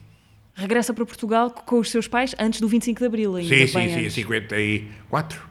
[0.55, 3.73] Regressa para Portugal com os seus pais antes do 25 de Abril, ainda Sim, sim,
[3.73, 4.13] bem sim, antes.
[4.13, 5.48] 54.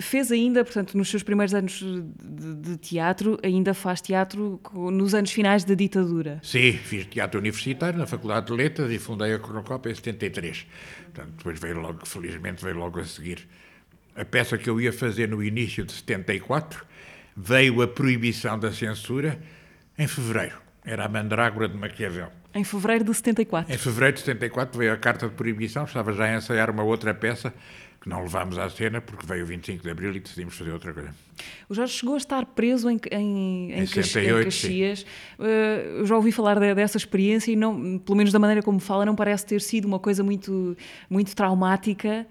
[0.00, 5.32] Fez ainda, portanto, nos seus primeiros anos de, de teatro, ainda faz teatro nos anos
[5.32, 6.40] finais da ditadura.
[6.42, 10.66] Sim, fiz teatro universitário na Faculdade de Letras e fundei a Cronocópia em 73.
[11.04, 13.48] Portanto, depois veio logo, felizmente, veio logo a seguir.
[14.14, 16.86] A peça que eu ia fazer no início de 74
[17.36, 19.40] veio a proibição da censura
[19.98, 20.56] em fevereiro.
[20.84, 22.28] Era a Mandrágora de Maquiavel.
[22.54, 23.72] Em fevereiro de 74.
[23.72, 27.12] Em fevereiro de 74 veio a carta de proibição, estava já a ensaiar uma outra
[27.12, 27.52] peça
[28.08, 30.92] que não levámos à cena porque veio o 25 de Abril e decidimos fazer outra
[30.94, 31.14] coisa.
[31.68, 35.06] O Jorge chegou a estar preso em, em, em, Em Caxi- 68, em Caxias.
[35.38, 39.04] Eu já ouvi falar de- dessa experiência e, não, pelo menos da maneira como fala,
[39.04, 40.76] não parece ter sido uma coisa muito,
[41.08, 42.26] muito traumática.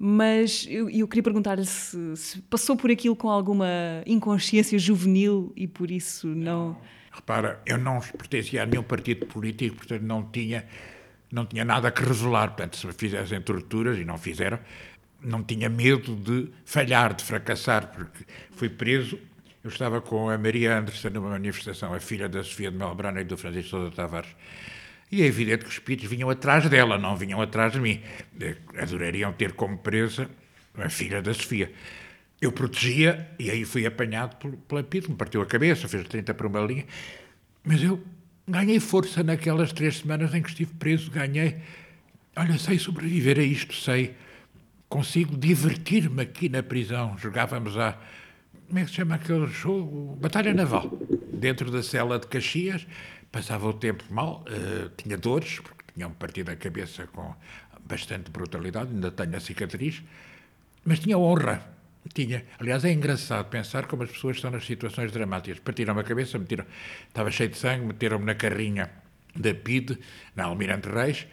[0.00, 3.66] Mas eu, eu queria perguntar-lhe se, se passou por aquilo com alguma
[4.06, 6.78] inconsciência juvenil e por isso não.
[7.12, 10.64] Repara, eu não pertencia a nenhum partido político, portanto não tinha,
[11.32, 12.48] não tinha nada que revelar.
[12.48, 14.60] Portanto, se me fizessem torturas, e não fizeram,
[15.22, 19.18] não tinha medo de falhar, de fracassar, porque fui preso.
[19.62, 23.24] Eu estava com a Maria Anderson numa manifestação, a filha da Sofia de Melbrana e
[23.24, 24.30] do Francisco Sousa Tavares.
[25.10, 28.00] E é evidente que os espíritos vinham atrás dela, não vinham atrás de mim.
[28.40, 30.28] Eh, Adorariam ter como presa
[30.76, 31.72] a filha da Sofia.
[32.40, 34.36] Eu protegia e aí fui apanhado
[34.68, 36.84] pela PID, me partiu a cabeça, fez 30 por uma linha.
[37.64, 38.00] Mas eu
[38.46, 41.56] ganhei força naquelas três semanas em que estive preso, ganhei.
[42.36, 44.14] Olha, sei sobreviver a isto, sei.
[44.88, 47.16] Consigo divertir-me aqui na prisão.
[47.18, 47.98] Jogávamos a.
[48.66, 50.16] Como é que se chama aquele jogo?
[50.16, 50.90] Batalha Naval.
[51.32, 52.86] Dentro da cela de Caxias,
[53.30, 57.34] passava o tempo mal, eh, tinha dores, porque tinham partido a cabeça com
[57.84, 60.02] bastante brutalidade, ainda tenho a cicatriz,
[60.84, 61.62] mas tinha honra.
[62.14, 62.44] Tinha.
[62.58, 65.58] Aliás, é engraçado pensar como as pessoas estão nas situações dramáticas.
[65.58, 66.64] Partiram-me a cabeça, metiram,
[67.06, 68.90] estava cheio de sangue, meteram-me na carrinha
[69.36, 69.98] da PID,
[70.34, 71.26] na Almirante Reis,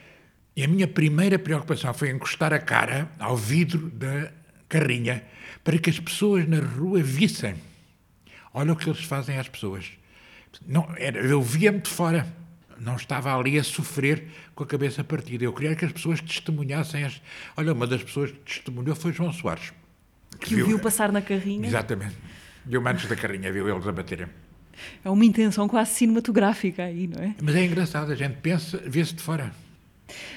[0.56, 4.32] e a minha primeira preocupação foi encostar a cara ao vidro da
[4.70, 5.24] carrinha
[5.64, 7.56] para que as pessoas na rua vissem.
[8.54, 9.92] Olha o que eles fazem às pessoas.
[10.66, 12.26] Não, era, eu via-me de fora.
[12.80, 15.44] Não estava ali a sofrer com a cabeça partida.
[15.44, 17.04] Eu queria que as pessoas testemunhassem.
[17.04, 17.22] As...
[17.58, 19.74] Olha, uma das pessoas que testemunhou foi João Soares.
[20.40, 21.68] Que o viu passar na carrinha.
[21.68, 22.16] Exatamente.
[22.66, 24.28] Viu-me antes da carrinha, viu eles a baterem.
[25.04, 27.36] É uma intenção quase cinematográfica aí, não é?
[27.42, 29.54] Mas é engraçado, a gente pensa, vê-se de fora.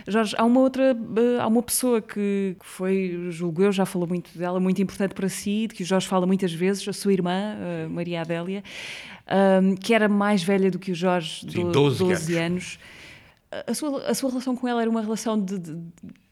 [0.07, 4.07] Jorge, há uma outra, eh, há uma pessoa que que foi, julgo eu, já falou
[4.09, 7.13] muito dela, muito importante para si, de que o Jorge fala muitas vezes, a sua
[7.13, 8.63] irmã, eh, Maria Adélia,
[9.83, 12.79] que era mais velha do que o Jorge, Sim, do- 12 12 anos.
[13.67, 15.77] A sua, a sua relação com ela era uma relação de, de-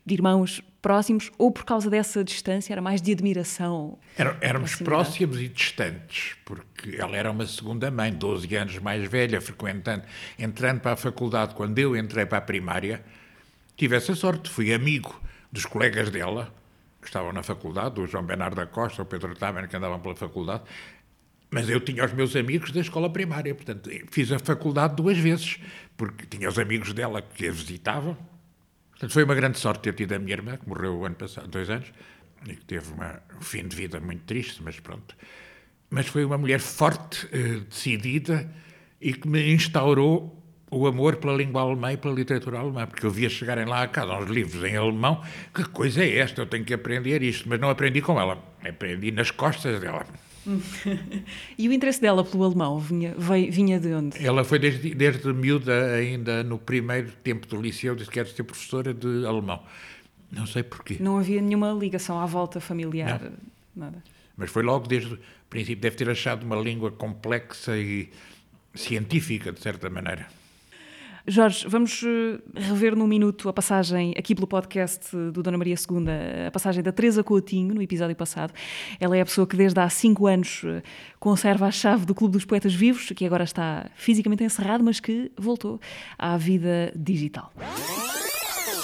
[0.05, 3.99] de irmãos próximos ou por causa dessa distância era mais de admiração?
[4.17, 4.85] Era- éramos Proximidade.
[4.85, 10.05] próximos e distantes, porque ela era uma segunda mãe, 12 anos mais velha, frequentando,
[10.39, 11.55] entrando para a faculdade.
[11.55, 13.03] Quando eu entrei para a primária,
[13.77, 15.21] tive essa sorte, fui amigo
[15.53, 16.53] dos colegas dela,
[17.01, 20.17] que estavam na faculdade, o João Bernardo da Costa, o Pedro Tamer, que andavam pela
[20.17, 20.65] faculdade,
[21.51, 25.59] mas eu tinha os meus amigos da escola primária, portanto, fiz a faculdade duas vezes,
[25.97, 28.17] porque tinha os amigos dela que a visitavam.
[28.91, 31.47] Portanto, foi uma grande sorte ter tido a minha irmã, que morreu o ano passado,
[31.47, 31.93] dois anos,
[32.47, 35.17] e que teve uma, um fim de vida muito triste, mas pronto.
[35.89, 38.51] Mas foi uma mulher forte, eh, decidida,
[39.01, 40.36] e que me instaurou
[40.71, 43.89] o amor pela língua alemã e pela literatura alemã, porque eu via chegarem lá a
[43.89, 45.23] casa uns livros em alemão,
[45.55, 46.43] que coisa é esta?
[46.43, 50.07] Eu tenho que aprender isto, mas não aprendi com ela, aprendi nas costas dela.
[51.59, 54.25] e o interesse dela pelo alemão vinha, veio, vinha de onde?
[54.25, 58.45] Ela foi desde, desde miúda, ainda no primeiro tempo do liceu, disse que era ser
[58.45, 59.63] professora de alemão.
[60.31, 60.97] Não sei porquê.
[61.01, 63.85] Não havia nenhuma ligação à volta familiar, não.
[63.85, 64.03] nada.
[64.37, 68.11] Mas foi logo desde o princípio, deve ter achado uma língua complexa e
[68.75, 70.27] científica, de certa maneira.
[71.29, 76.05] Jorge, vamos eh, rever num minuto a passagem aqui pelo podcast do Dona Maria II,
[76.47, 78.53] a passagem da Teresa Coutinho, no episódio passado.
[79.01, 80.83] Ela é a pessoa que desde há cinco anos eh,
[81.19, 85.33] conserva a chave do Clube dos Poetas Vivos, que agora está fisicamente encerrado, mas que
[85.37, 85.81] voltou
[86.17, 87.53] à vida digital.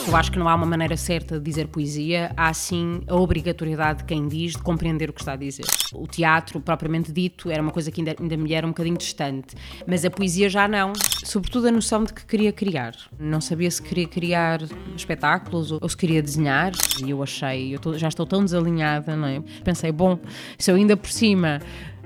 [0.07, 4.01] Eu acho que não há uma maneira certa de dizer poesia, há sim a obrigatoriedade
[4.01, 5.65] de quem diz de compreender o que está a dizer.
[5.93, 9.55] O teatro, propriamente dito, era uma coisa que ainda, ainda me era um bocadinho distante,
[9.87, 10.93] mas a poesia já não.
[11.25, 12.95] Sobretudo a noção de que queria criar.
[13.19, 14.61] Não sabia se queria criar
[14.97, 16.73] espetáculos ou, se queria desenhar,
[17.03, 19.41] e eu achei, eu já estou tão desalinhada, não é?
[19.65, 20.19] Pensei, bom,
[20.59, 21.61] se eu ainda por cima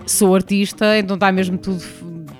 [0.04, 1.82] sou artista, então está mesmo tudo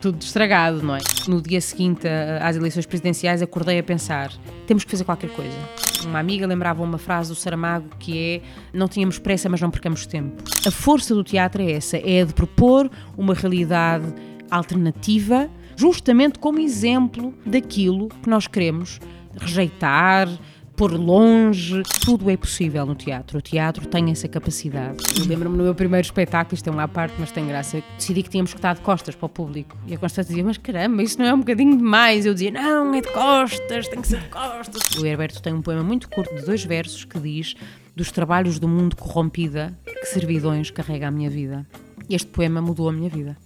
[0.01, 1.01] tudo estragado, não é?
[1.27, 2.07] No dia seguinte
[2.41, 4.31] às eleições presidenciais acordei a pensar,
[4.67, 5.57] temos que fazer qualquer coisa.
[6.05, 8.41] Uma amiga lembrava uma frase do Saramago que é
[8.73, 10.43] não tínhamos pressa, mas não percamos tempo.
[10.67, 14.07] A força do teatro é essa, é a de propor uma realidade
[14.51, 19.01] alternativa, justamente como exemplo daquilo que nós queremos
[19.37, 20.29] rejeitar,
[20.77, 23.39] pôr longe, tudo é possível no teatro.
[23.39, 24.99] O teatro tem essa capacidade.
[25.27, 28.53] Lembro-me no meu primeiro espetáculo, isto é uma parte, mas tem graça, decidi que tínhamos
[28.53, 29.77] que estar de costas para o público.
[29.87, 32.27] E a Constância dizia, mas caramba, isso não é um bocadinho demais?
[32.27, 34.83] Eu dizia, não, é de costas, tem que ser de costas.
[34.99, 37.55] O Herberto tem um poema muito curto de dois versos que diz
[37.95, 41.67] dos trabalhos do mundo corrompida, que servidões carrega a minha vida.
[42.11, 43.37] Este poema mudou a minha vida.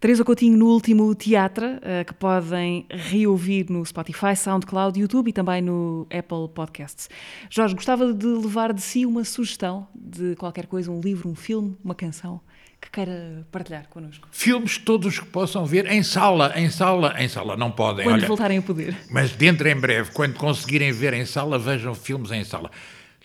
[0.00, 5.60] Teresa Coutinho no último teatro, uh, que podem reouvir no Spotify, SoundCloud, YouTube e também
[5.60, 7.10] no Apple Podcasts.
[7.50, 11.76] Jorge, gostava de levar de si uma sugestão de qualquer coisa, um livro, um filme,
[11.82, 12.40] uma canção
[12.80, 14.28] que queira partilhar connosco.
[14.30, 18.04] Filmes todos que possam ver em sala, em sala, em sala, não podem.
[18.04, 18.96] Quando olha, voltarem a poder.
[19.10, 22.70] Mas dentro em breve, quando conseguirem ver em sala, vejam filmes em sala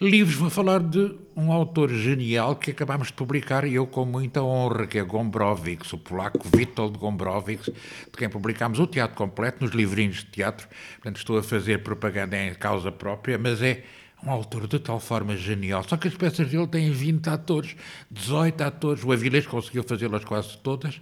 [0.02, 4.42] livros, vou falar de um autor genial que acabámos de publicar e eu com muita
[4.42, 9.74] honra, que é Gombrowicz, o polaco Witold Gombrowicz, de quem publicámos o teatro completo nos
[9.74, 10.68] livrinhos de teatro.
[10.96, 13.84] Portanto, estou a fazer propaganda em causa própria, mas é
[14.24, 15.84] um autor de tal forma genial.
[15.88, 17.76] Só que as peças dele têm 20 atores,
[18.10, 19.04] 18 atores.
[19.04, 21.02] O Avilés conseguiu fazê-las quase todas,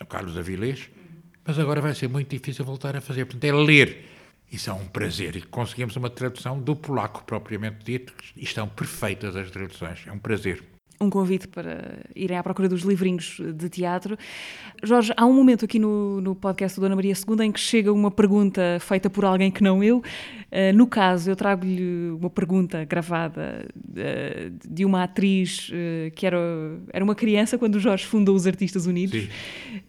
[0.00, 0.88] o Carlos Avilés,
[1.44, 3.24] mas agora vai ser muito difícil voltar a fazer.
[3.24, 4.19] Portanto, é ler
[4.50, 5.36] isso é um prazer.
[5.36, 10.04] E conseguimos uma tradução do polaco propriamente dito, e estão perfeitas as traduções.
[10.06, 10.62] É um prazer.
[11.02, 14.18] Um convite para irem à procura dos livrinhos de teatro.
[14.82, 17.90] Jorge, há um momento aqui no, no podcast do Dona Maria II em que chega
[17.90, 19.98] uma pergunta feita por alguém que não eu.
[19.98, 26.36] Uh, no caso, eu trago-lhe uma pergunta gravada uh, de uma atriz uh, que era,
[26.92, 29.26] era uma criança quando o Jorge fundou os Artistas Unidos.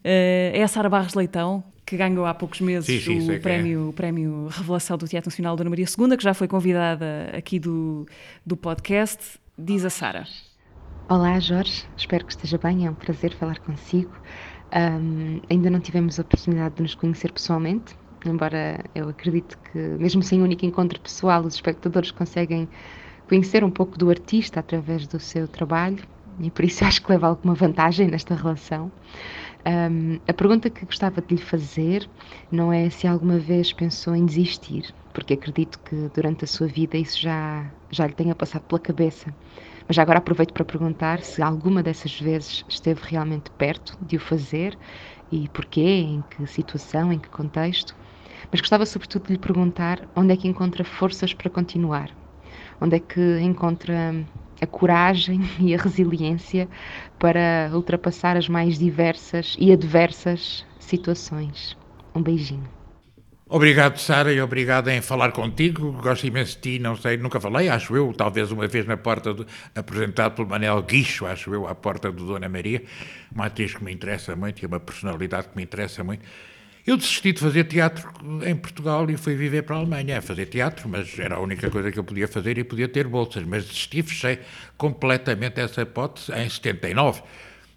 [0.05, 3.39] é a Sara Barros Leitão, que ganhou há poucos meses sim, sim, o, é.
[3.39, 3.89] prémio, é.
[3.89, 8.05] o prémio Revelação do Teatro Nacional Dona Maria II, que já foi convidada aqui do,
[8.45, 9.39] do podcast.
[9.57, 10.25] Diz a Sara.
[11.09, 11.85] Olá, Jorge.
[11.97, 12.85] Espero que esteja bem.
[12.85, 14.11] É um prazer falar consigo.
[14.73, 17.93] Um, ainda não tivemos a oportunidade de nos conhecer pessoalmente,
[18.25, 22.69] embora eu acredito que, mesmo sem um único encontro pessoal, os espectadores conseguem
[23.27, 26.01] conhecer um pouco do artista através do seu trabalho
[26.39, 28.91] e por isso acho que leva alguma vantagem nesta relação.
[29.65, 32.09] Um, a pergunta que gostava de lhe fazer
[32.51, 36.97] não é se alguma vez pensou em desistir, porque acredito que durante a sua vida
[36.97, 39.33] isso já, já lhe tenha passado pela cabeça.
[39.87, 44.77] Mas agora aproveito para perguntar se alguma dessas vezes esteve realmente perto de o fazer
[45.31, 47.95] e porquê, em que situação, em que contexto.
[48.51, 52.09] Mas gostava sobretudo de lhe perguntar onde é que encontra forças para continuar,
[52.79, 54.15] onde é que encontra
[54.61, 56.69] a coragem e a resiliência
[57.19, 61.77] para ultrapassar as mais diversas e adversas situações.
[62.15, 62.81] Um beijinho.
[63.53, 65.91] Obrigado, Sara, e obrigado em falar contigo.
[66.01, 69.33] Gosto imenso de ti, não sei, nunca falei, acho eu, talvez uma vez na porta,
[69.33, 69.45] do,
[69.75, 72.81] apresentado pelo Manel Guicho, acho eu, à porta do Dona Maria,
[73.29, 76.23] uma atriz que me interessa muito e uma personalidade que me interessa muito.
[76.85, 78.11] Eu desisti de fazer teatro
[78.43, 81.69] em Portugal e fui viver para a Alemanha a fazer teatro, mas era a única
[81.69, 83.43] coisa que eu podia fazer e podia ter bolsas.
[83.43, 84.39] Mas desisti, fechei
[84.77, 87.21] completamente essa hipótese em 79.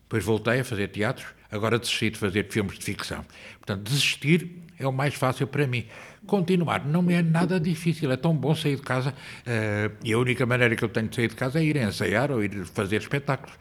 [0.04, 3.24] Depois voltei a fazer teatro, agora desisti de fazer filmes de ficção.
[3.58, 5.86] Portanto, desistir é o mais fácil para mim.
[6.26, 10.18] Continuar não me é nada difícil, é tão bom sair de casa uh, e a
[10.18, 12.96] única maneira que eu tenho de sair de casa é ir ensaiar ou ir fazer
[12.96, 13.54] espetáculos.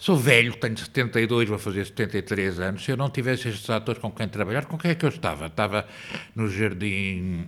[0.00, 2.82] Sou velho, tenho 72, vou fazer 73 anos.
[2.82, 5.48] Se eu não tivesse estes atores com quem trabalhar, com quem é que eu estava?
[5.48, 5.86] Estava
[6.34, 7.46] no Jardim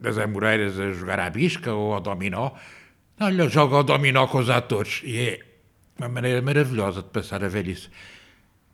[0.00, 2.52] das Amoreiras a jogar à bisca ou ao dominó.
[3.20, 5.40] Olha, eu jogo ao dominó com os atores e é
[5.98, 7.90] uma maneira maravilhosa de passar a velhice.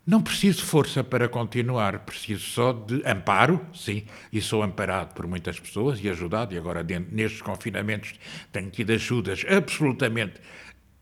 [0.06, 5.58] Não preciso força para continuar, preciso só de amparo, sim, e sou amparado por muitas
[5.58, 8.14] pessoas e ajudado, e agora dentro, nestes confinamentos
[8.52, 10.40] tenho tido ajudas absolutamente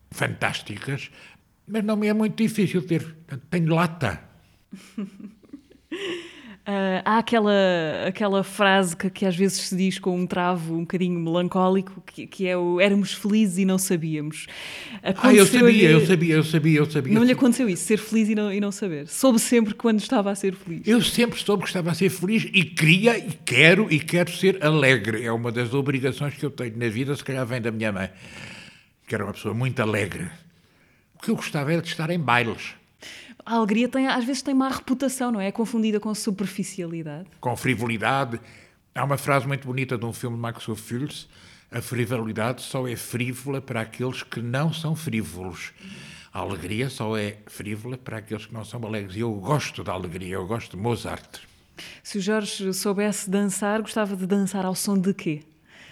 [0.09, 1.11] fantásticas,
[1.67, 3.15] mas não me é muito difícil ter.
[3.49, 4.21] Tenho lata.
[6.65, 7.53] Uh, há aquela,
[8.07, 12.25] aquela frase que, que, às vezes se diz com um travo um bocadinho melancólico, que,
[12.25, 14.47] que é o éramos felizes e não sabíamos.
[15.03, 17.13] ah, eu sabia, eu sabia, eu sabia, eu sabia.
[17.13, 19.07] Não lhe aconteceu isso, ser feliz e não, e não saber.
[19.07, 20.87] Soube sempre quando estava a ser feliz.
[20.87, 24.63] Eu sempre soube que estava a ser feliz e queria e quero e quero ser
[24.63, 25.25] alegre.
[25.25, 28.09] É uma das obrigações que eu tenho na vida, se calhar vem da minha mãe,
[29.05, 30.29] que era uma pessoa muito alegre.
[31.17, 32.75] O que eu gostava era de estar em bailes.
[33.45, 35.47] A alegria tem, às vezes tem má reputação, não é?
[35.47, 37.27] É confundida com superficialidade.
[37.39, 38.39] Com frivolidade.
[38.93, 41.27] Há uma frase muito bonita de um filme de Max Fields:
[41.71, 45.71] a frivolidade só é frívola para aqueles que não são frívolos.
[46.33, 49.15] A alegria só é frívola para aqueles que não são alegres.
[49.15, 51.39] E eu gosto da alegria, eu gosto de Mozart.
[52.03, 55.43] Se o Jorge soubesse dançar, gostava de dançar ao som de quê?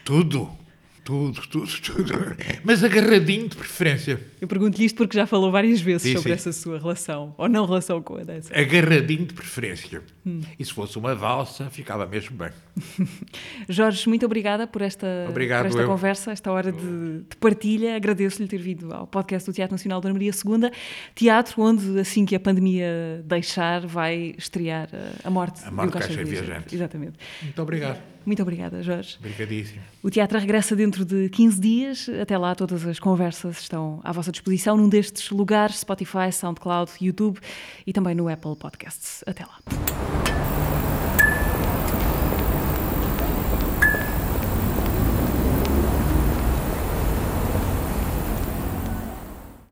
[0.04, 0.65] Tudo.
[1.06, 2.36] Tudo, tudo, tudo.
[2.64, 4.20] Mas agarradinho de preferência.
[4.42, 6.34] Eu pergunto-lhe isto porque já falou várias vezes sim, sobre sim.
[6.34, 8.52] essa sua relação, ou não relação com a dança.
[8.52, 10.02] Agarradinho de preferência.
[10.26, 10.42] Hum.
[10.58, 12.50] E se fosse uma valsa, ficava mesmo bem.
[13.70, 17.96] Jorge, muito obrigada por esta, Obrigado, por esta conversa, esta hora de, de partilha.
[17.96, 20.72] Agradeço-lhe ter vindo ao podcast do Teatro Nacional Dona Maria II,
[21.14, 24.90] teatro onde, assim que a pandemia deixar, vai estrear
[25.24, 26.74] a, morte, a morte do Caixa Viajante.
[26.74, 27.20] Exatamente.
[27.44, 28.15] Muito obrigado.
[28.26, 29.18] Muito obrigada, Jorge.
[29.20, 29.82] Obrigadíssimo.
[30.02, 32.10] O teatro regressa dentro de 15 dias.
[32.22, 37.40] Até lá, todas as conversas estão à vossa disposição num destes lugares: Spotify, SoundCloud, YouTube
[37.86, 39.24] e também no Apple Podcasts.
[39.28, 39.60] Até lá.